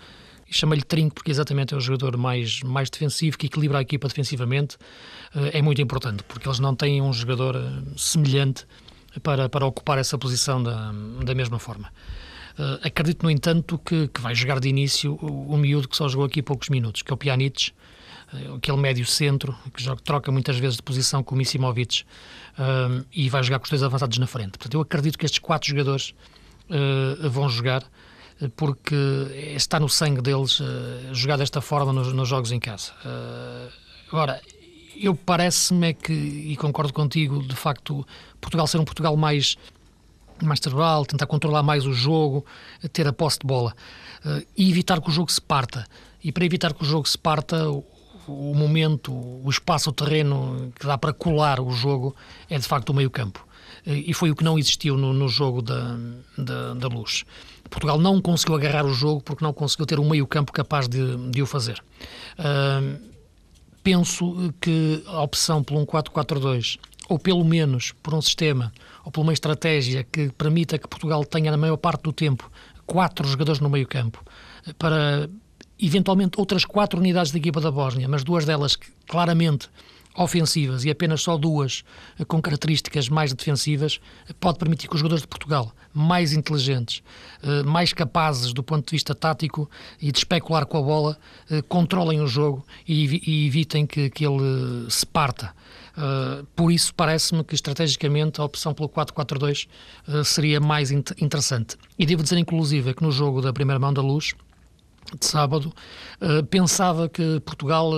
e 0.52 0.56
chamo-lhe 0.56 0.82
trinco 0.82 1.16
porque 1.16 1.32
exatamente 1.32 1.74
é 1.74 1.78
o 1.78 1.80
jogador 1.80 2.18
mais, 2.18 2.62
mais 2.62 2.90
defensivo, 2.90 3.38
que 3.38 3.46
equilibra 3.48 3.78
a 3.78 3.82
equipa 3.82 4.08
defensivamente, 4.10 4.78
eh, 5.34 5.60
é 5.60 5.62
muito 5.62 5.82
importante, 5.82 6.24
porque 6.24 6.46
eles 6.46 6.60
não 6.60 6.76
têm 6.76 7.02
um 7.02 7.14
jogador 7.14 7.56
eh, 7.56 7.94
semelhante 7.96 8.68
para, 9.24 9.48
para 9.48 9.66
ocupar 9.66 9.98
essa 9.98 10.18
posição 10.18 10.62
da, 10.62 10.92
da 11.24 11.34
mesma 11.34 11.58
forma. 11.58 11.90
Uh, 12.60 12.86
acredito, 12.86 13.24
no 13.24 13.32
entanto, 13.32 13.80
que, 13.80 14.10
que 14.10 14.20
vai 14.20 14.36
jogar 14.36 14.60
de 14.60 14.68
início 14.68 15.18
o, 15.22 15.54
o 15.54 15.58
miúdo 15.58 15.88
que 15.88 15.96
só 15.96 16.10
jogou 16.10 16.26
aqui 16.26 16.42
poucos 16.42 16.68
minutos, 16.68 17.02
que 17.02 17.12
é 17.12 17.14
o 17.14 17.18
Pjanic, 17.18 17.72
eh, 18.34 18.56
aquele 18.58 18.78
médio 18.78 19.06
centro, 19.06 19.56
que 19.74 19.82
joga, 19.82 20.02
troca 20.04 20.32
muitas 20.34 20.58
vezes 20.58 20.76
de 20.76 20.84
posição 20.84 21.24
com 21.24 21.34
o 21.34 21.38
Misimovic 21.38 22.04
e 23.14 23.30
vai 23.30 23.42
jogar 23.42 23.60
com 23.60 23.64
os 23.64 23.70
dois 23.70 23.82
avançados 23.82 24.18
na 24.18 24.28
frente. 24.28 24.52
Portanto, 24.52 24.74
eu 24.74 24.82
acredito 24.82 25.18
que 25.18 25.26
estes 25.26 25.40
quatro 25.40 25.70
jogadores 25.70 26.14
uh, 26.70 27.30
vão 27.30 27.48
jogar 27.48 27.84
porque 28.50 28.96
está 29.56 29.80
no 29.80 29.90
sangue 29.90 30.22
deles 30.22 30.60
uh, 30.60 30.66
jogar 31.14 31.38
desta 31.38 31.62
forma 31.62 31.94
nos, 31.94 32.14
nos 32.14 32.28
jogos 32.28 32.52
em 32.52 32.60
casa. 32.60 32.92
Uh, 33.06 33.72
agora, 34.10 34.42
eu 34.96 35.16
parece-me 35.16 35.90
é 35.90 35.94
que, 35.94 36.14
e 36.14 36.56
concordo 36.58 36.94
contigo, 36.94 37.42
de 37.42 37.56
facto, 37.56 38.06
Portugal 38.40 38.68
ser 38.68 38.80
um 38.80 38.86
Portugal 38.86 39.16
mais 39.16 39.58
mais 40.44 40.60
cerebral, 40.60 41.06
tentar 41.06 41.28
controlar 41.28 41.62
mais 41.62 41.86
o 41.86 41.94
jogo, 41.94 42.44
ter 42.92 43.08
a 43.08 43.14
posse 43.14 43.38
de 43.38 43.46
bola 43.46 43.76
uh, 44.26 44.44
e 44.58 44.72
evitar 44.72 45.00
que 45.00 45.10
o 45.10 45.12
jogo 45.12 45.32
se 45.32 45.42
parta. 45.42 45.86
E 46.24 46.32
para 46.32 46.46
evitar 46.46 46.74
que 46.74 46.84
o 46.84 46.86
jogo 46.86 47.08
se 47.08 47.18
parta, 47.18 47.68
o 48.28 48.54
momento, 48.56 49.12
o 49.12 49.50
espaço, 49.50 49.90
o 49.90 49.94
terreno 49.94 50.72
que 50.80 50.86
dá 50.86 50.98
para 50.98 51.14
colar 51.14 51.60
o 51.60 51.72
jogo 51.72 52.16
é 52.50 52.58
de 52.58 52.66
facto 52.68 52.90
o 52.90 52.94
meio-campo. 52.94 53.46
Eh, 53.86 54.04
e 54.08 54.14
foi 54.14 54.32
o 54.32 54.36
que 54.36 54.44
não 54.44 54.58
existiu 54.58 54.98
no, 54.98 55.14
no 55.14 55.28
jogo 55.28 55.62
da, 55.62 55.98
da, 56.38 56.74
da, 56.74 56.88
Luz. 56.88 57.26
Portugal 57.72 57.98
não 57.98 58.22
conseguiu 58.22 58.56
agarrar 58.56 58.86
o 58.86 58.94
jogo 58.94 59.22
porque 59.22 59.44
não 59.44 59.54
conseguiu 59.54 59.86
ter 59.86 60.00
um 60.00 60.08
meio-campo 60.08 60.52
capaz 60.52 60.88
de, 60.88 61.32
de 61.32 61.42
o 61.42 61.46
fazer. 61.46 61.82
Uh, 62.38 63.00
penso 63.82 64.54
que 64.60 65.02
a 65.08 65.24
opção 65.24 65.64
por 65.64 65.78
um 65.78 65.86
4-4-2, 65.86 66.78
ou 67.10 67.18
pelo 67.18 67.44
menos 67.44 67.94
por 68.04 68.14
um 68.14 68.22
sistema, 68.22 68.72
ou 69.06 69.12
por 69.12 69.22
uma 69.22 69.34
estratégia 69.34 70.04
que 70.04 70.30
permita 70.34 70.78
que 70.78 70.88
Portugal 70.88 71.24
tenha, 71.24 71.50
na 71.50 71.58
maior 71.58 71.78
parte 71.78 72.04
do 72.04 72.12
tempo, 72.12 72.52
quatro 72.86 73.26
jogadores 73.26 73.62
no 73.62 73.70
meio-campo, 73.70 74.24
para 74.78 75.30
eventualmente 75.80 76.40
outras 76.40 76.66
quatro 76.66 77.00
unidades 77.00 77.32
da 77.32 77.38
equipa 77.38 77.62
da 77.62 77.72
Bósnia, 77.72 78.08
mas 78.08 78.24
duas 78.24 78.46
delas 78.46 78.78
claramente 79.08 79.70
ofensivas 80.16 80.84
e 80.84 80.90
apenas 80.90 81.22
só 81.22 81.38
duas 81.38 81.84
com 82.28 82.42
características 82.42 83.10
mais 83.10 83.34
defensivas, 83.34 84.00
pode 84.40 84.58
permitir 84.58 84.88
que 84.88 84.96
os 84.96 85.00
jogadores 85.00 85.22
de 85.22 85.28
Portugal, 85.28 85.72
mais 85.94 86.34
inteligentes, 86.34 87.02
eh, 87.44 87.64
mais 87.64 87.94
capazes 87.94 88.54
do 88.54 88.64
ponto 88.64 88.86
de 88.86 88.92
vista 88.92 89.16
tático 89.16 89.70
e 90.02 90.12
de 90.12 90.18
especular 90.18 90.66
com 90.66 90.78
a 90.78 90.82
bola, 90.82 91.18
eh, 91.50 91.62
controlem 91.62 92.22
o 92.22 92.28
jogo 92.28 92.66
e 92.88 93.48
evitem 93.48 93.86
que, 93.86 94.10
que 94.10 94.26
ele 94.26 94.90
se 94.90 95.06
parta. 95.06 95.54
Por 96.56 96.72
isso, 96.72 96.96
parece-me 96.96 97.44
que 97.44 97.54
estrategicamente 97.54 98.40
a 98.40 98.46
opção 98.46 98.74
pelo 98.74 98.88
4-4-2 98.88 99.68
uh, 100.08 100.24
seria 100.24 100.60
mais 100.60 100.90
interessante. 100.90 101.76
E 102.00 102.06
devo 102.06 102.24
dizer, 102.24 102.38
inclusive, 102.38 102.94
que 102.94 103.04
no 103.04 103.12
jogo 103.12 103.42
da 103.42 103.52
primeira 103.52 103.78
mão 103.78 103.94
da 103.94 104.02
luz, 104.02 104.34
de 105.20 105.26
sábado, 105.26 105.74
pensava 106.50 107.10
que 107.10 107.42
Portugal, 107.42 107.92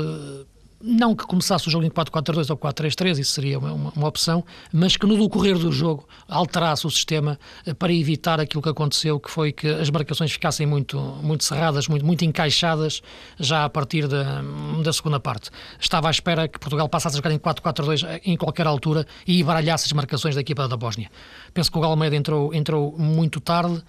não 0.86 1.16
que 1.16 1.26
começasse 1.26 1.66
o 1.68 1.72
jogo 1.72 1.86
em 1.86 1.90
4-4-2 1.90 2.50
ou 2.50 2.58
4-3-3, 2.58 3.20
isso 3.20 3.32
seria 3.32 3.58
uma, 3.58 3.92
uma, 3.96 4.08
opção, 4.08 4.44
mas 4.72 4.98
que 4.98 5.06
no 5.06 5.18
decorrer 5.18 5.58
do 5.58 5.72
jogo 5.72 6.06
alterasse 6.28 6.86
o 6.86 6.92
sistema 6.92 7.40
uh, 7.66 7.74
para 7.74 7.94
evitar 7.94 8.40
aquilo 8.42 8.62
que 8.62 8.68
aconteceu, 8.68 9.18
que 9.18 9.32
foi 9.32 9.54
que 9.54 9.66
as 9.66 9.90
marcações 9.90 10.34
ficassem 10.34 10.68
muito, 10.68 11.00
muito 11.22 11.46
cerradas, 11.46 11.88
muito, 11.88 12.06
muito 12.06 12.26
encaixadas 12.26 13.02
já 13.40 13.64
a 13.64 13.70
partir 13.70 14.08
da, 14.10 14.42
da 14.84 14.92
segunda 14.92 15.22
parte. 15.22 15.50
Estava 15.80 16.10
à 16.10 16.12
espera 16.12 16.50
que 16.50 16.60
Portugal 16.60 16.90
passasse 16.90 17.16
a 17.16 17.18
jogar 17.18 17.32
em 17.32 17.40
4-4-2 17.40 18.22
em 18.26 18.36
qualquer 18.36 18.68
altura 18.68 19.08
e 19.26 19.42
baralhasse 19.42 19.86
as 19.86 19.94
marcações 19.94 20.36
da 20.36 20.42
equipa 20.42 20.68
da 20.68 20.76
Bósnia. 20.76 21.10
Penso 21.54 21.72
que 21.72 21.78
o 21.78 21.82
Galmeida 21.82 22.16
entrou, 22.16 22.54
entrou 22.54 22.94
muito 22.98 23.40
tarde, 23.40 23.82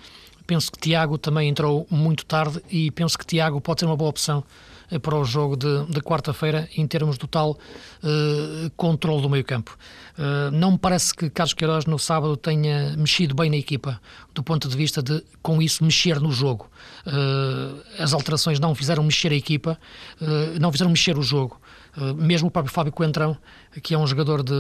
Penso 0.46 0.70
que 0.70 0.78
Tiago 0.78 1.16
também 1.16 1.48
entrou 1.48 1.87
muito 1.90 2.26
tarde 2.26 2.61
e 2.70 2.90
penso 2.90 3.18
que 3.18 3.24
Tiago 3.24 3.61
pode 3.62 3.80
ser 3.80 3.87
uma 3.87 3.96
boa 3.96 4.11
opção 4.11 4.44
eh, 4.44 4.73
para 4.98 5.16
o 5.16 5.24
jogo 5.24 5.57
de, 5.57 5.87
de 5.87 6.00
quarta-feira 6.00 6.68
em 6.76 6.87
termos 6.87 7.18
do 7.18 7.26
tal 7.26 7.52
uh, 7.52 8.70
controle 8.76 9.22
do 9.22 9.30
meio-campo. 9.30 9.76
Uh, 10.18 10.50
não 10.50 10.72
me 10.72 10.78
parece 10.78 11.14
que 11.14 11.28
Carlos 11.30 11.54
Queiroz 11.54 11.87
no 11.87 11.98
sábado 11.98 12.37
tenha 12.37 12.96
mexido 12.96 13.35
bem 13.35 13.50
na 13.50 13.57
equipa, 13.57 14.00
do 14.33 14.42
ponto 14.42 14.68
de 14.68 14.76
vista 14.76 15.02
de, 15.02 15.22
com 15.42 15.61
isso, 15.61 15.85
mexer 15.85 16.20
no 16.20 16.30
jogo. 16.30 16.70
Uh, 17.07 17.83
as 17.98 18.12
alterações 18.12 18.61
não 18.61 18.74
fizeram 18.74 19.02
mexer 19.02 19.33
a 19.33 19.37
equipa, 19.37 19.78
não 20.61 20.70
fizeram 20.70 20.90
mexer 20.90 21.18
o 21.18 21.22
jogo. 21.22 21.61
mesmo 22.16 22.48
o 22.48 22.50
próprio 22.50 22.72
Fábio 22.72 22.92
Coentrão, 22.92 23.37
que 23.83 23.94
é 23.94 23.98
um 23.98 24.07
jogador 24.07 24.42
de 24.42 24.54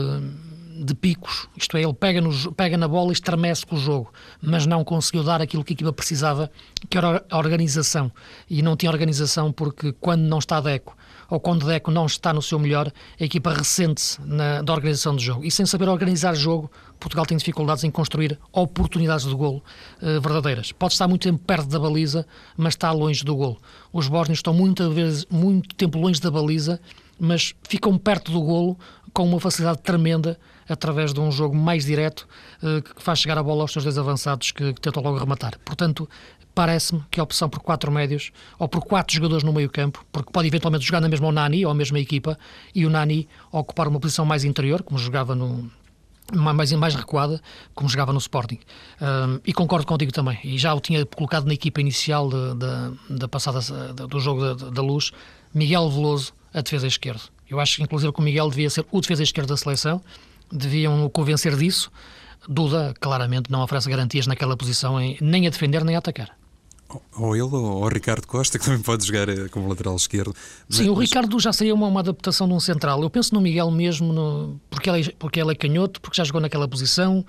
de 0.76 0.94
picos, 0.94 1.48
isto 1.56 1.76
é, 1.76 1.82
ele 1.82 1.94
pega, 1.94 2.20
no, 2.20 2.52
pega 2.52 2.76
na 2.76 2.88
bola 2.88 3.10
e 3.10 3.12
estremece 3.12 3.64
com 3.64 3.76
o 3.76 3.78
jogo, 3.78 4.12
mas 4.42 4.66
não 4.66 4.82
conseguiu 4.82 5.22
dar 5.22 5.40
aquilo 5.40 5.62
que 5.62 5.72
a 5.72 5.74
equipa 5.74 5.92
precisava, 5.92 6.50
que 6.90 6.98
era 6.98 7.24
a 7.30 7.38
organização. 7.38 8.10
E 8.50 8.60
não 8.60 8.76
tinha 8.76 8.90
organização 8.90 9.52
porque, 9.52 9.92
quando 10.00 10.22
não 10.22 10.38
está 10.38 10.60
Deco, 10.60 10.96
ou 11.30 11.38
quando 11.38 11.66
Deco 11.66 11.90
não 11.90 12.06
está 12.06 12.32
no 12.32 12.42
seu 12.42 12.58
melhor, 12.58 12.92
a 13.20 13.24
equipa 13.24 13.52
ressente-se 13.52 14.20
da 14.64 14.72
organização 14.72 15.14
do 15.14 15.22
jogo. 15.22 15.44
E 15.44 15.50
sem 15.50 15.64
saber 15.64 15.88
organizar 15.88 16.34
jogo, 16.34 16.70
Portugal 16.98 17.24
tem 17.24 17.36
dificuldades 17.36 17.84
em 17.84 17.90
construir 17.90 18.38
oportunidades 18.52 19.26
de 19.26 19.34
golo 19.34 19.62
uh, 20.02 20.20
verdadeiras. 20.20 20.72
Pode 20.72 20.94
estar 20.94 21.06
muito 21.06 21.22
tempo 21.22 21.38
perto 21.44 21.68
da 21.68 21.78
baliza, 21.78 22.26
mas 22.56 22.74
está 22.74 22.90
longe 22.90 23.24
do 23.24 23.36
golo. 23.36 23.58
Os 23.92 24.08
bósnios 24.08 24.38
estão 24.38 24.52
muitas 24.52 24.92
vezes, 24.92 25.26
muito 25.30 25.74
tempo 25.74 25.98
longe 25.98 26.20
da 26.20 26.30
baliza, 26.30 26.80
mas 27.18 27.54
ficam 27.68 27.96
perto 27.96 28.32
do 28.32 28.40
golo 28.40 28.76
com 29.12 29.24
uma 29.24 29.38
facilidade 29.38 29.78
tremenda 29.82 30.38
através 30.68 31.12
de 31.12 31.20
um 31.20 31.30
jogo 31.30 31.54
mais 31.54 31.84
direto 31.84 32.26
uh, 32.62 32.82
que 32.82 33.02
faz 33.02 33.18
chegar 33.18 33.38
a 33.38 33.42
bola 33.42 33.62
aos 33.62 33.72
seus 33.72 33.84
dois 33.84 33.98
avançados 33.98 34.52
que, 34.52 34.72
tentam 34.74 35.02
logo 35.02 35.18
rematar. 35.18 35.58
Portanto, 35.64 36.08
parece-me 36.54 37.02
que 37.10 37.18
a 37.18 37.22
opção 37.22 37.48
por 37.48 37.60
quatro 37.60 37.90
médios 37.90 38.30
ou 38.58 38.68
por 38.68 38.82
quatro 38.82 39.14
jogadores 39.14 39.42
no 39.42 39.52
meio 39.52 39.68
campo, 39.70 40.04
porque 40.12 40.30
pode 40.30 40.48
eventualmente 40.48 40.84
jogar 40.84 41.00
na 41.00 41.08
mesma 41.08 41.30
Nani 41.32 41.64
ou 41.64 41.72
a 41.72 41.74
mesma 41.74 41.98
equipa 41.98 42.38
e 42.74 42.86
o 42.86 42.90
Nani 42.90 43.28
ocupar 43.50 43.88
uma 43.88 43.98
posição 43.98 44.24
mais 44.24 44.44
interior, 44.44 44.82
como 44.82 44.98
jogava 44.98 45.34
no, 45.34 45.70
mais, 46.32 46.72
mais 46.72 46.94
recuada, 46.94 47.40
como 47.74 47.88
jogava 47.88 48.12
no 48.12 48.18
Sporting. 48.18 48.60
Um, 49.00 49.40
e 49.44 49.52
concordo 49.52 49.86
contigo 49.86 50.12
também. 50.12 50.38
E 50.44 50.56
já 50.56 50.72
o 50.72 50.80
tinha 50.80 51.04
colocado 51.04 51.46
na 51.46 51.54
equipa 51.54 51.80
inicial 51.80 52.30
da 53.08 53.28
passada 53.28 53.60
do 53.92 54.20
jogo 54.20 54.54
da, 54.54 54.70
da 54.70 54.82
Luz, 54.82 55.10
Miguel 55.52 55.90
Veloso, 55.90 56.32
a 56.52 56.60
defesa 56.60 56.86
esquerda. 56.86 57.22
Eu 57.48 57.60
acho 57.60 57.76
que, 57.76 57.82
inclusive, 57.82 58.12
que 58.12 58.20
o 58.20 58.22
Miguel 58.22 58.48
devia 58.48 58.70
ser 58.70 58.86
o 58.90 59.00
defesa 59.00 59.22
esquerda 59.22 59.54
da 59.54 59.56
seleção, 59.56 60.00
deviam 60.54 61.04
o 61.04 61.10
convencer 61.10 61.56
disso. 61.56 61.90
Duda, 62.48 62.94
claramente, 63.00 63.50
não 63.50 63.62
oferece 63.62 63.88
garantias 63.88 64.26
naquela 64.26 64.56
posição, 64.56 65.00
em, 65.00 65.16
nem 65.20 65.46
a 65.46 65.50
defender 65.50 65.84
nem 65.84 65.96
a 65.96 65.98
atacar. 65.98 66.36
Ou 67.16 67.34
ele 67.34 67.42
ou 67.42 67.82
o 67.82 67.88
Ricardo 67.88 68.26
Costa, 68.26 68.58
que 68.58 68.64
também 68.64 68.80
pode 68.80 69.06
jogar 69.06 69.28
eh, 69.28 69.48
como 69.48 69.68
lateral 69.68 69.96
esquerdo. 69.96 70.34
Sim, 70.68 70.88
mas... 70.88 70.88
o 70.88 70.94
Ricardo 70.94 71.40
já 71.40 71.52
seria 71.52 71.74
uma, 71.74 71.86
uma, 71.86 72.00
adaptação 72.00 72.46
de 72.46 72.54
um 72.54 72.60
central. 72.60 73.02
Eu 73.02 73.10
penso 73.10 73.34
no 73.34 73.40
Miguel 73.40 73.70
mesmo, 73.70 74.12
no... 74.12 74.60
porque, 74.70 74.88
ele 74.88 75.02
é, 75.02 75.12
porque 75.18 75.40
ele 75.40 75.52
é 75.52 75.54
canhoto, 75.54 76.00
porque 76.00 76.16
já 76.16 76.24
jogou 76.24 76.40
naquela 76.40 76.68
posição. 76.68 77.24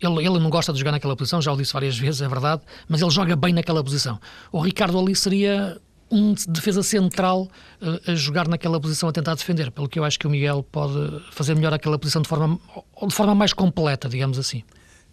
Ele, 0.00 0.26
ele 0.26 0.38
não 0.38 0.50
gosta 0.50 0.72
de 0.72 0.78
jogar 0.78 0.92
naquela 0.92 1.14
posição, 1.14 1.40
já 1.40 1.52
o 1.52 1.56
disse 1.56 1.72
várias 1.72 1.96
vezes, 1.98 2.20
é 2.20 2.28
verdade, 2.28 2.62
mas 2.88 3.00
ele 3.00 3.10
joga 3.10 3.36
bem 3.36 3.52
naquela 3.52 3.82
posição. 3.84 4.18
O 4.50 4.60
Ricardo 4.60 4.98
ali 4.98 5.14
seria 5.14 5.80
um 6.10 6.34
defesa 6.48 6.82
central 6.82 7.48
uh, 7.80 8.10
a 8.10 8.14
jogar 8.14 8.48
naquela 8.48 8.80
posição 8.80 9.08
a 9.08 9.12
tentar 9.12 9.34
defender, 9.34 9.70
pelo 9.70 9.88
que 9.88 9.98
eu 9.98 10.04
acho 10.04 10.18
que 10.18 10.26
o 10.26 10.30
Miguel 10.30 10.62
pode 10.62 11.22
fazer 11.32 11.54
melhor 11.54 11.72
aquela 11.72 11.98
posição 11.98 12.22
de 12.22 12.28
forma, 12.28 12.58
de 13.06 13.14
forma 13.14 13.34
mais 13.34 13.52
completa, 13.52 14.08
digamos 14.08 14.38
assim. 14.38 14.62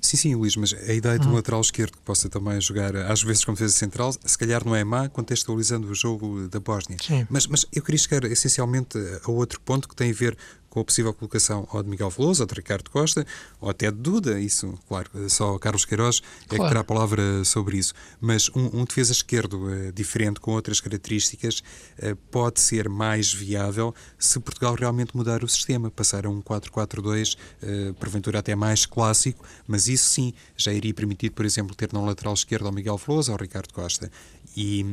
Sim, 0.02 0.18
sim, 0.18 0.36
Luís, 0.36 0.56
mas 0.56 0.74
a 0.74 0.94
ideia 0.94 1.20
de 1.20 1.28
um 1.28 1.32
hum. 1.32 1.36
lateral 1.36 1.62
esquerdo 1.62 1.92
que 1.92 2.02
possa 2.02 2.28
também 2.28 2.60
jogar 2.60 2.96
às 2.96 3.22
vezes 3.22 3.46
como 3.46 3.56
defesa 3.56 3.76
central, 3.76 4.12
se 4.26 4.38
calhar 4.38 4.66
não 4.66 4.76
é 4.76 4.84
má 4.84 5.08
contextualizando 5.08 5.88
o 5.88 5.94
jogo 5.94 6.48
da 6.48 6.60
Bósnia. 6.60 6.98
Mas, 7.30 7.46
mas 7.46 7.66
eu 7.72 7.84
queria 7.84 8.00
chegar 8.00 8.24
essencialmente 8.24 8.98
a 9.24 9.30
outro 9.30 9.62
ponto 9.62 9.88
que 9.88 9.96
tem 9.96 10.10
a 10.10 10.14
ver 10.14 10.36
com 10.72 10.80
a 10.80 10.86
possível 10.86 11.14
colocação 11.14 11.68
ou 11.72 11.84
de 11.84 11.90
Miguel 11.90 12.10
Veloso, 12.10 12.42
ou 12.42 12.48
de 12.48 12.56
Ricardo 12.56 12.90
Costa, 12.90 13.28
ou 13.60 13.70
até 13.70 13.92
de 13.92 13.98
Duda, 13.98 14.40
isso, 14.40 14.74
claro, 14.88 15.10
só 15.30 15.60
Carlos 15.60 15.84
Queiroz 15.86 16.22
é 16.46 16.48
claro. 16.48 16.64
que 16.64 16.70
terá 16.70 16.80
a 16.80 16.84
palavra 16.84 17.44
sobre 17.44 17.78
isso. 17.78 17.94
Mas 18.22 18.50
um, 18.56 18.80
um 18.80 18.86
defesa 18.86 19.12
esquerdo 19.12 19.68
uh, 19.68 19.92
diferente, 19.92 20.40
com 20.40 20.54
outras 20.54 20.80
características, 20.80 21.60
uh, 21.60 22.16
pode 22.32 22.62
ser 22.62 22.88
mais 22.88 23.34
viável 23.34 23.94
se 24.18 24.40
Portugal 24.40 24.74
realmente 24.74 25.16
mudar 25.16 25.44
o 25.44 25.48
sistema, 25.48 25.92
passar 25.92 26.26
a 26.26 26.30
um 26.30 26.42
4-4-2, 26.42 27.36
uh, 27.36 27.94
porventura 27.96 28.40
até 28.40 28.56
mais 28.56 28.86
clássico, 28.86 29.46
mas 29.68 29.90
isso 29.90 30.10
sim 30.10 30.34
já 30.56 30.72
iria 30.72 30.94
permitir, 30.94 31.32
por 31.32 31.46
exemplo, 31.46 31.76
ter 31.76 31.92
na 31.92 32.00
lateral 32.00 32.34
esquerda 32.34 32.68
ao 32.68 32.74
Miguel 32.74 32.98
Veloso 32.98 33.32
ou 33.32 33.36
ao 33.36 33.42
Ricardo 33.42 33.74
Costa. 33.74 34.10
E 34.56 34.86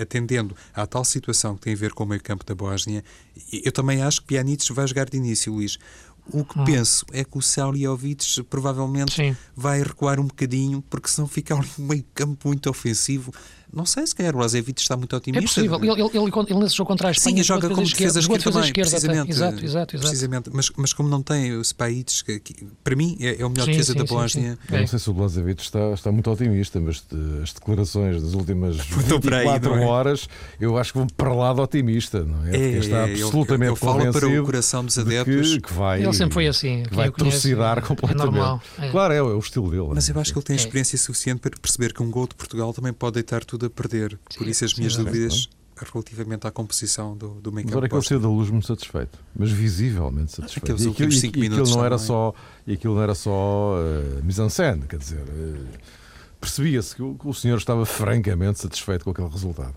atendendo 0.00 0.56
à 0.74 0.86
tal 0.86 1.04
situação 1.04 1.54
que 1.54 1.62
tem 1.62 1.74
a 1.74 1.76
ver 1.76 1.92
com 1.92 2.04
o 2.04 2.06
meio 2.06 2.22
campo 2.22 2.44
da 2.44 2.54
Bósnia, 2.54 3.04
eu 3.52 3.70
também 3.70 4.02
acho 4.02 4.22
que 4.22 4.28
Pjanic 4.28 4.72
vai 4.72 4.86
jogar 4.86 5.08
de 5.08 5.16
início, 5.16 5.52
Luís. 5.52 5.78
O 6.30 6.44
que 6.44 6.58
hum. 6.58 6.64
penso 6.64 7.04
é 7.12 7.24
que 7.24 7.36
o 7.36 7.42
Saliovic 7.42 8.42
provavelmente 8.44 9.14
Sim. 9.14 9.36
vai 9.56 9.82
recuar 9.82 10.20
um 10.20 10.26
bocadinho, 10.26 10.80
porque 10.82 11.08
senão 11.08 11.26
fica 11.26 11.54
ali 11.54 11.68
um 11.78 11.86
meio 11.86 12.04
campo 12.14 12.48
muito 12.48 12.70
ofensivo 12.70 13.32
não 13.72 13.86
sei, 13.86 14.06
se 14.06 14.14
calhar 14.14 14.36
o 14.36 14.38
Lazevic 14.38 14.80
está 14.80 14.96
muito 14.96 15.16
otimista. 15.16 15.44
É 15.44 15.46
possível. 15.46 15.78
Ele, 15.78 16.02
ele, 16.02 16.18
ele, 16.18 16.32
ele 16.50 16.60
nesse 16.60 16.76
jogo 16.76 16.88
contra 16.88 17.08
a 17.08 17.10
Espanha 17.10 17.36
Sim, 17.38 17.42
joga 17.42 17.68
como 17.68 17.86
defesa 17.86 18.20
esquerda, 18.20 18.44
também, 18.44 18.64
esquerda 18.64 18.90
precisamente. 18.90 19.30
Exato, 19.30 19.64
exato, 19.64 19.96
exato. 19.96 19.98
Precisamente. 19.98 20.50
Mas, 20.52 20.70
mas 20.76 20.92
como 20.92 21.08
não 21.08 21.22
tem 21.22 21.56
o 21.56 21.64
Spaites, 21.64 22.22
que, 22.22 22.38
que, 22.40 22.66
para 22.84 22.94
mim 22.94 23.16
é, 23.20 23.40
é 23.40 23.46
o 23.46 23.50
melhor 23.50 23.64
sim, 23.64 23.72
defesa 23.72 23.92
sim, 23.92 23.98
da 23.98 24.04
Bósnia. 24.04 24.58
Eu 24.70 24.80
não 24.80 24.86
sei 24.86 24.98
se 24.98 25.10
o 25.10 25.14
Blazevic 25.14 25.62
está, 25.62 25.92
está 25.92 26.12
muito 26.12 26.30
otimista, 26.30 26.80
mas 26.80 27.02
de, 27.10 27.42
as 27.42 27.52
declarações 27.52 28.22
das 28.22 28.34
últimas 28.34 28.76
24 28.84 29.34
aí, 29.74 29.82
é? 29.82 29.86
horas 29.86 30.28
eu 30.60 30.76
acho 30.76 30.92
que 30.92 30.98
vão 30.98 31.06
para 31.06 31.32
lá 31.32 31.52
de 31.54 31.60
otimista, 31.60 32.24
não 32.24 32.44
é? 32.46 32.50
Porque 32.50 32.56
é, 32.56 32.78
está 32.78 33.04
absolutamente 33.04 33.68
eu, 33.68 33.72
eu 33.72 33.76
falo 33.76 34.12
para 34.12 34.28
o 34.28 34.44
coração 34.44 34.84
dos 34.84 34.98
adeptos. 34.98 35.54
Que, 35.54 35.60
que, 35.60 35.72
vai, 35.72 36.02
ele 36.02 36.12
sempre 36.12 36.34
foi 36.34 36.46
assim. 36.46 36.82
Que 36.84 36.94
vai 36.94 37.10
trucidar 37.10 37.82
completamente. 37.82 38.22
É 38.22 38.24
normal, 38.26 38.62
é. 38.78 38.90
Claro, 38.90 39.14
é, 39.14 39.16
é, 39.16 39.22
o 39.22 39.38
estilo 39.38 39.70
dele. 39.70 39.88
Mas 39.94 40.08
eu 40.08 40.20
acho 40.20 40.32
que 40.32 40.38
ele 40.38 40.44
tem 40.44 40.56
experiência 40.56 40.98
suficiente 40.98 41.40
para 41.40 41.50
perceber 41.58 41.92
que 41.92 42.02
um 42.02 42.10
gol 42.10 42.26
de 42.26 42.34
Portugal 42.34 42.72
também 42.72 42.92
pode 42.92 43.14
deitar 43.14 43.44
tudo 43.44 43.61
a 43.66 43.70
perder. 43.70 44.18
Por 44.36 44.46
isso 44.46 44.64
as 44.64 44.74
minhas 44.74 44.96
dúvidas 44.96 45.48
relativamente 45.92 46.46
à 46.46 46.50
composição 46.50 47.16
do, 47.16 47.40
do 47.40 47.50
make-up. 47.50 47.72
Agora 47.72 47.86
é 47.86 47.88
que 47.88 47.94
ele 47.94 48.02
saiu 48.02 48.20
da 48.20 48.28
luz 48.28 48.50
muito 48.50 48.66
satisfeito, 48.66 49.18
mas 49.34 49.50
visivelmente 49.50 50.32
satisfeito. 50.32 50.64
Aqueles 50.64 50.84
e 50.84 50.88
aquilo, 50.90 51.12
e, 51.12 51.44
e 51.44 51.46
aquilo 51.46 51.70
não 51.70 51.84
era 51.84 51.98
só 51.98 52.34
E 52.66 52.74
aquilo 52.74 52.94
não 52.94 53.02
era 53.02 53.14
só 53.14 53.76
uh, 53.76 54.24
mise-en-scène, 54.24 54.82
quer 54.86 54.98
dizer, 54.98 55.22
uh, 55.22 55.66
percebia-se 56.40 56.94
que, 56.94 57.02
que 57.02 57.28
o 57.28 57.34
senhor 57.34 57.56
estava 57.56 57.84
francamente 57.84 58.60
satisfeito 58.60 59.04
com 59.04 59.10
aquele 59.10 59.28
resultado. 59.28 59.74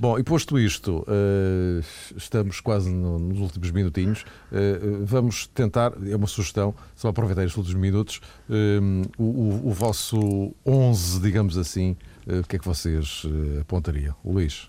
Bom, 0.00 0.16
e 0.16 0.22
posto 0.22 0.56
isto, 0.56 1.04
uh, 1.08 1.84
estamos 2.16 2.60
quase 2.60 2.88
no, 2.88 3.18
nos 3.18 3.40
últimos 3.40 3.72
minutinhos. 3.72 4.22
Uh, 4.52 5.04
vamos 5.04 5.48
tentar, 5.48 5.92
é 6.08 6.14
uma 6.14 6.28
sugestão, 6.28 6.72
só 6.94 7.08
aproveitar 7.08 7.42
estes 7.42 7.56
últimos 7.56 7.80
minutos, 7.80 8.20
uh, 8.48 9.10
o, 9.18 9.24
o, 9.24 9.68
o, 9.68 9.72
vosso 9.72 10.54
11, 10.64 11.20
digamos 11.20 11.58
assim, 11.58 11.96
o 12.28 12.46
que 12.46 12.54
é 12.54 12.58
que 12.60 12.64
vocês 12.64 13.24
apontariam? 13.60 14.14
Luís? 14.24 14.68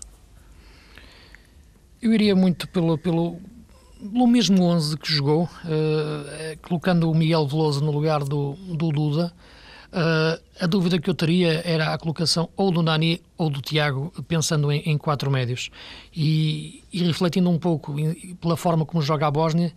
Eu 2.02 2.12
iria 2.12 2.34
muito 2.34 2.66
pelo, 2.66 2.98
pelo, 2.98 3.38
pelo 4.00 4.26
mesmo 4.26 4.64
11 4.64 4.96
que 4.96 5.12
jogou, 5.12 5.48
colocando 6.62 7.08
o 7.08 7.14
Miguel 7.14 7.46
Veloso 7.46 7.84
no 7.84 7.92
lugar 7.92 8.24
do, 8.24 8.54
do 8.54 8.88
Duda. 8.88 9.32
Uh, 9.90 10.40
a 10.60 10.66
dúvida 10.68 11.00
que 11.00 11.10
eu 11.10 11.14
teria 11.14 11.62
era 11.64 11.92
a 11.92 11.98
colocação 11.98 12.48
ou 12.56 12.70
do 12.70 12.80
Nani 12.80 13.20
ou 13.36 13.50
do 13.50 13.60
Tiago, 13.60 14.12
pensando 14.28 14.70
em, 14.70 14.80
em 14.88 14.96
quatro 14.96 15.28
médios. 15.30 15.68
E, 16.14 16.84
e, 16.92 17.02
refletindo 17.02 17.50
um 17.50 17.58
pouco 17.58 17.96
pela 18.40 18.56
forma 18.56 18.86
como 18.86 19.02
joga 19.02 19.26
a 19.26 19.30
Bósnia, 19.30 19.72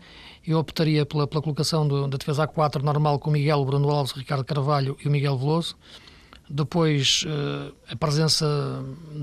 eu 0.45 0.60
optaria 0.60 1.04
pela, 1.04 1.26
pela 1.26 1.41
colocação 1.41 1.88
do, 1.88 2.08
da 2.08 2.17
defesa 2.17 2.47
A4 2.47 2.84
normal 2.84 3.17
com 3.17 3.32
o 3.32 3.34
Miguel, 3.34 3.65
Bruno 3.65 3.89
Alves, 3.89 4.13
Ricardo 4.13 4.45
Carvalho 4.45 4.95
e 5.04 5.08
o 5.08 5.12
Miguel 5.12 5.36
Veloso. 5.36 5.76
Depois 6.47 7.23
uh, 7.26 7.73
a 7.89 7.95
presença 7.95 8.45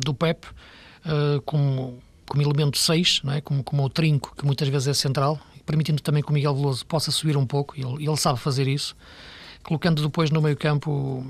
do 0.03 0.12
Pep 0.12 0.44
uh, 0.44 1.40
como, 1.42 2.03
como 2.26 2.42
elemento 2.42 2.79
6, 2.79 3.20
não 3.22 3.35
é? 3.35 3.40
como, 3.40 3.62
como 3.62 3.85
o 3.85 3.88
trinco, 3.88 4.35
que 4.35 4.44
muitas 4.44 4.66
vezes 4.66 4.88
é 4.88 4.94
central, 4.94 5.38
permitindo 5.64 6.03
também 6.03 6.20
que 6.20 6.31
o 6.31 6.33
Miguel 6.33 6.55
Veloso 6.55 6.85
possa 6.85 7.12
subir 7.12 7.37
um 7.37 7.46
pouco, 7.46 7.79
e 7.79 7.83
ele, 7.83 8.09
ele 8.09 8.16
sabe 8.16 8.40
fazer 8.40 8.66
isso 8.66 8.96
colocando 9.62 10.03
depois 10.03 10.31
no 10.31 10.40
meio 10.40 10.57
campo 10.57 11.25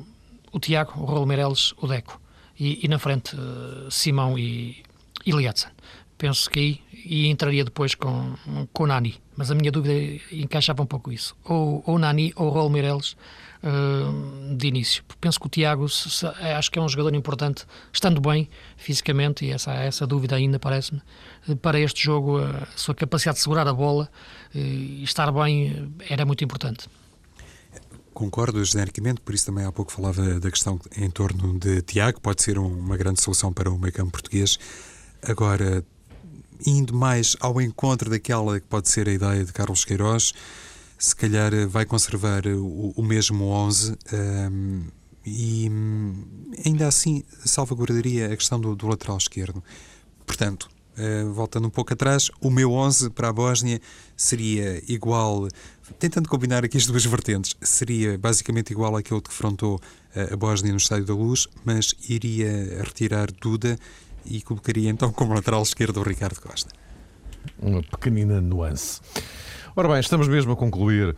o, 0.53 0.61
Tiago, 0.61 1.01
o 1.01 1.05
Raul 1.05 1.27
Meireles, 1.27 1.75
o 1.79 1.87
Deco 1.87 2.21
e, 2.59 2.85
e 2.85 2.89
na 2.89 2.99
frente 2.99 3.35
uh, 3.37 3.91
Simão 3.91 4.39
e, 4.39 4.83
e 5.25 5.33
Liatsen. 5.33 5.71
Penso 6.19 6.51
que 6.51 6.59
aí 6.59 6.81
e 7.05 7.29
entraria 7.29 7.65
depois 7.65 7.95
com, 7.95 8.35
com 8.73 8.85
o 8.85 8.87
Nani, 8.87 9.17
mas 9.37 9.51
a 9.51 9.55
minha 9.55 9.73
dúvida 9.73 9.95
encaixava 10.31 10.83
um 10.83 10.87
pouco 10.87 11.11
isso. 11.11 11.35
Ou 11.45 11.83
o 11.87 11.99
Nani 11.99 12.33
ou 12.37 12.49
o 12.49 12.51
Raul 12.51 12.69
Meireles 12.69 13.17
uh, 13.63 14.55
de 14.55 14.69
início. 14.69 15.03
Penso 15.21 15.41
que 15.41 15.47
o 15.47 15.49
Tiago 15.49 15.89
se, 15.89 16.27
acho 16.27 16.71
que 16.71 16.79
é 16.79 16.83
um 16.83 16.89
jogador 16.89 17.15
importante, 17.15 17.65
estando 17.93 18.21
bem 18.21 18.49
fisicamente, 18.77 19.45
e 19.45 19.51
essa, 19.51 19.73
essa 19.73 20.07
dúvida 20.07 20.37
ainda 20.37 20.59
parece-me, 20.59 21.01
para 21.63 21.81
este 21.81 22.03
jogo 22.03 22.39
a 22.39 22.67
sua 22.77 22.95
capacidade 22.95 23.39
de 23.39 23.43
segurar 23.43 23.67
a 23.67 23.73
bola 23.73 24.11
uh, 24.55 24.59
e 24.59 25.03
estar 25.03 25.31
bem 25.33 25.91
era 26.09 26.25
muito 26.27 26.45
importante. 26.45 26.89
Concordo 28.13 28.63
genericamente, 28.65 29.21
por 29.21 29.35
isso 29.35 29.47
também 29.47 29.65
há 29.65 29.73
pouco 29.73 29.93
falava 29.93 30.41
da 30.41 30.51
questão 30.51 30.81
em 30.97 31.11
torno 31.11 31.59
de 31.59 31.81
Tiago, 31.83 32.21
pode 32.21 32.43
ser 32.43 32.59
uma 32.59 32.97
grande 32.97 33.21
solução 33.21 33.53
para 33.53 33.71
o 33.71 33.79
meio 33.79 33.93
campo 33.93 34.11
português. 34.11 34.59
Agora, 35.23 35.85
indo 36.67 36.95
mais 36.95 37.37
ao 37.41 37.61
encontro 37.61 38.11
daquela 38.11 38.59
que 38.59 38.67
pode 38.67 38.89
ser 38.89 39.09
a 39.09 39.13
ideia 39.13 39.45
de 39.45 39.53
Carlos 39.53 39.85
Queiroz, 39.85 40.33
se 40.99 41.17
calhar 41.17 41.53
vai 41.69 41.87
conservar 41.87 42.47
o, 42.47 42.93
o 42.97 43.03
mesmo 43.03 43.47
11 43.47 43.97
um, 44.13 44.83
e 45.25 45.71
ainda 46.65 46.89
assim 46.89 47.23
salvaguardaria 47.45 48.27
a 48.27 48.37
questão 48.37 48.61
do, 48.61 48.75
do 48.75 48.87
lateral 48.87 49.17
esquerdo. 49.17 49.63
Portanto, 50.27 50.69
uh, 50.99 51.33
voltando 51.33 51.67
um 51.67 51.71
pouco 51.71 51.93
atrás, 51.93 52.31
o 52.41 52.51
meu 52.51 52.73
11 52.73 53.11
para 53.11 53.29
a 53.29 53.33
Bósnia 53.33 53.81
seria 54.17 54.83
igual 54.89 55.49
tentando 55.99 56.29
combinar 56.29 56.65
aqui 56.65 56.77
as 56.77 56.87
duas 56.87 57.05
vertentes, 57.05 57.57
seria 57.61 58.17
basicamente 58.17 58.71
igual 58.71 58.97
àquele 58.97 59.21
que 59.21 59.29
defrontou 59.29 59.81
a 60.33 60.37
Bósnia 60.37 60.71
no 60.71 60.79
Estádio 60.79 61.05
da 61.05 61.15
Luz, 61.15 61.49
mas 61.65 61.95
iria 62.09 62.81
retirar 62.85 63.29
Duda 63.33 63.77
e 64.25 64.41
colocaria 64.41 64.89
então 64.89 65.13
como 65.13 65.35
lateral 65.35 65.63
esquerdo 65.63 65.99
o 65.99 66.03
Ricardo 66.03 66.41
Costa. 66.41 66.71
Uma 67.61 67.83
pequenina 67.83 68.41
nuance. 68.41 69.01
Ora 69.77 69.89
bem, 69.89 70.01
estamos 70.01 70.27
mesmo 70.27 70.53
a 70.53 70.57
concluir 70.57 71.15
uh, 71.15 71.17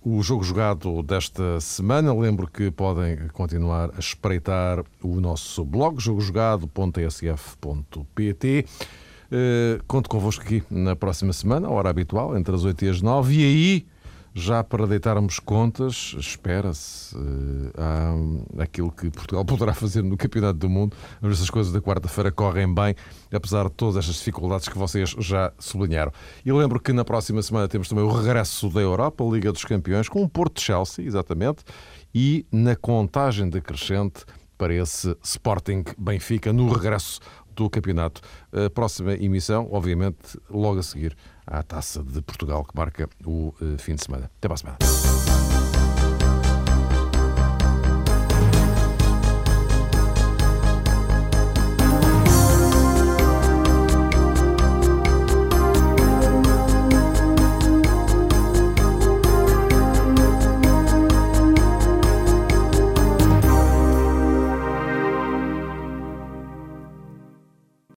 o 0.00 0.22
jogo 0.22 0.44
jogado 0.44 1.02
desta 1.02 1.60
semana. 1.60 2.14
Lembro 2.14 2.46
que 2.46 2.70
podem 2.70 3.26
continuar 3.32 3.90
a 3.96 3.98
espreitar 3.98 4.84
o 5.02 5.20
nosso 5.20 5.64
blog, 5.64 6.00
jogojogado.tsf.pt. 6.00 8.66
Uh, 9.32 9.82
conto 9.84 10.08
convosco 10.08 10.44
aqui 10.44 10.62
na 10.70 10.94
próxima 10.94 11.32
semana, 11.32 11.68
hora 11.68 11.90
habitual, 11.90 12.38
entre 12.38 12.54
as 12.54 12.64
8 12.64 12.84
e 12.84 12.88
as 12.88 13.02
9. 13.02 13.34
E 13.34 13.44
aí 13.44 13.84
já 14.38 14.62
para 14.62 14.86
deitarmos 14.86 15.38
contas, 15.38 16.14
espera-se 16.18 17.16
uh, 17.16 18.60
aquilo 18.60 18.92
que 18.92 19.10
Portugal 19.10 19.42
poderá 19.46 19.72
fazer 19.72 20.02
no 20.02 20.14
Campeonato 20.14 20.58
do 20.58 20.68
Mundo. 20.68 20.94
Vamos 21.22 21.38
ver 21.38 21.42
se 21.42 21.44
as 21.44 21.50
coisas 21.50 21.72
da 21.72 21.80
quarta-feira 21.80 22.30
correm 22.30 22.72
bem, 22.72 22.94
apesar 23.32 23.64
de 23.64 23.70
todas 23.70 23.96
estas 23.96 24.16
dificuldades 24.16 24.68
que 24.68 24.76
vocês 24.76 25.16
já 25.18 25.50
sublinharam. 25.58 26.12
E 26.44 26.52
lembro 26.52 26.78
que 26.78 26.92
na 26.92 27.02
próxima 27.02 27.40
semana 27.40 27.66
temos 27.66 27.88
também 27.88 28.04
o 28.04 28.12
regresso 28.12 28.68
da 28.68 28.82
Europa, 28.82 29.24
a 29.24 29.26
Liga 29.26 29.50
dos 29.50 29.64
Campeões, 29.64 30.06
com 30.06 30.22
o 30.22 30.28
Porto 30.28 30.60
Chelsea, 30.60 31.06
exatamente, 31.06 31.64
e 32.14 32.44
na 32.52 32.76
contagem 32.76 33.48
decrescente 33.48 34.26
para 34.58 34.74
esse 34.74 35.16
Sporting 35.22 35.82
Benfica 35.96 36.52
no 36.52 36.70
regresso 36.70 37.20
do 37.54 37.70
campeonato. 37.70 38.20
A 38.52 38.68
próxima 38.68 39.14
emissão, 39.14 39.66
obviamente, 39.72 40.38
logo 40.50 40.78
a 40.78 40.82
seguir 40.82 41.16
à 41.46 41.62
Taça 41.62 42.02
de 42.02 42.20
Portugal, 42.20 42.64
que 42.64 42.76
marca 42.76 43.08
o 43.24 43.54
eh, 43.60 43.78
fim 43.78 43.94
de 43.94 44.04
semana. 44.04 44.30
Até 44.38 44.48
para 44.48 44.54
a 44.54 44.58
semana. 44.58 45.25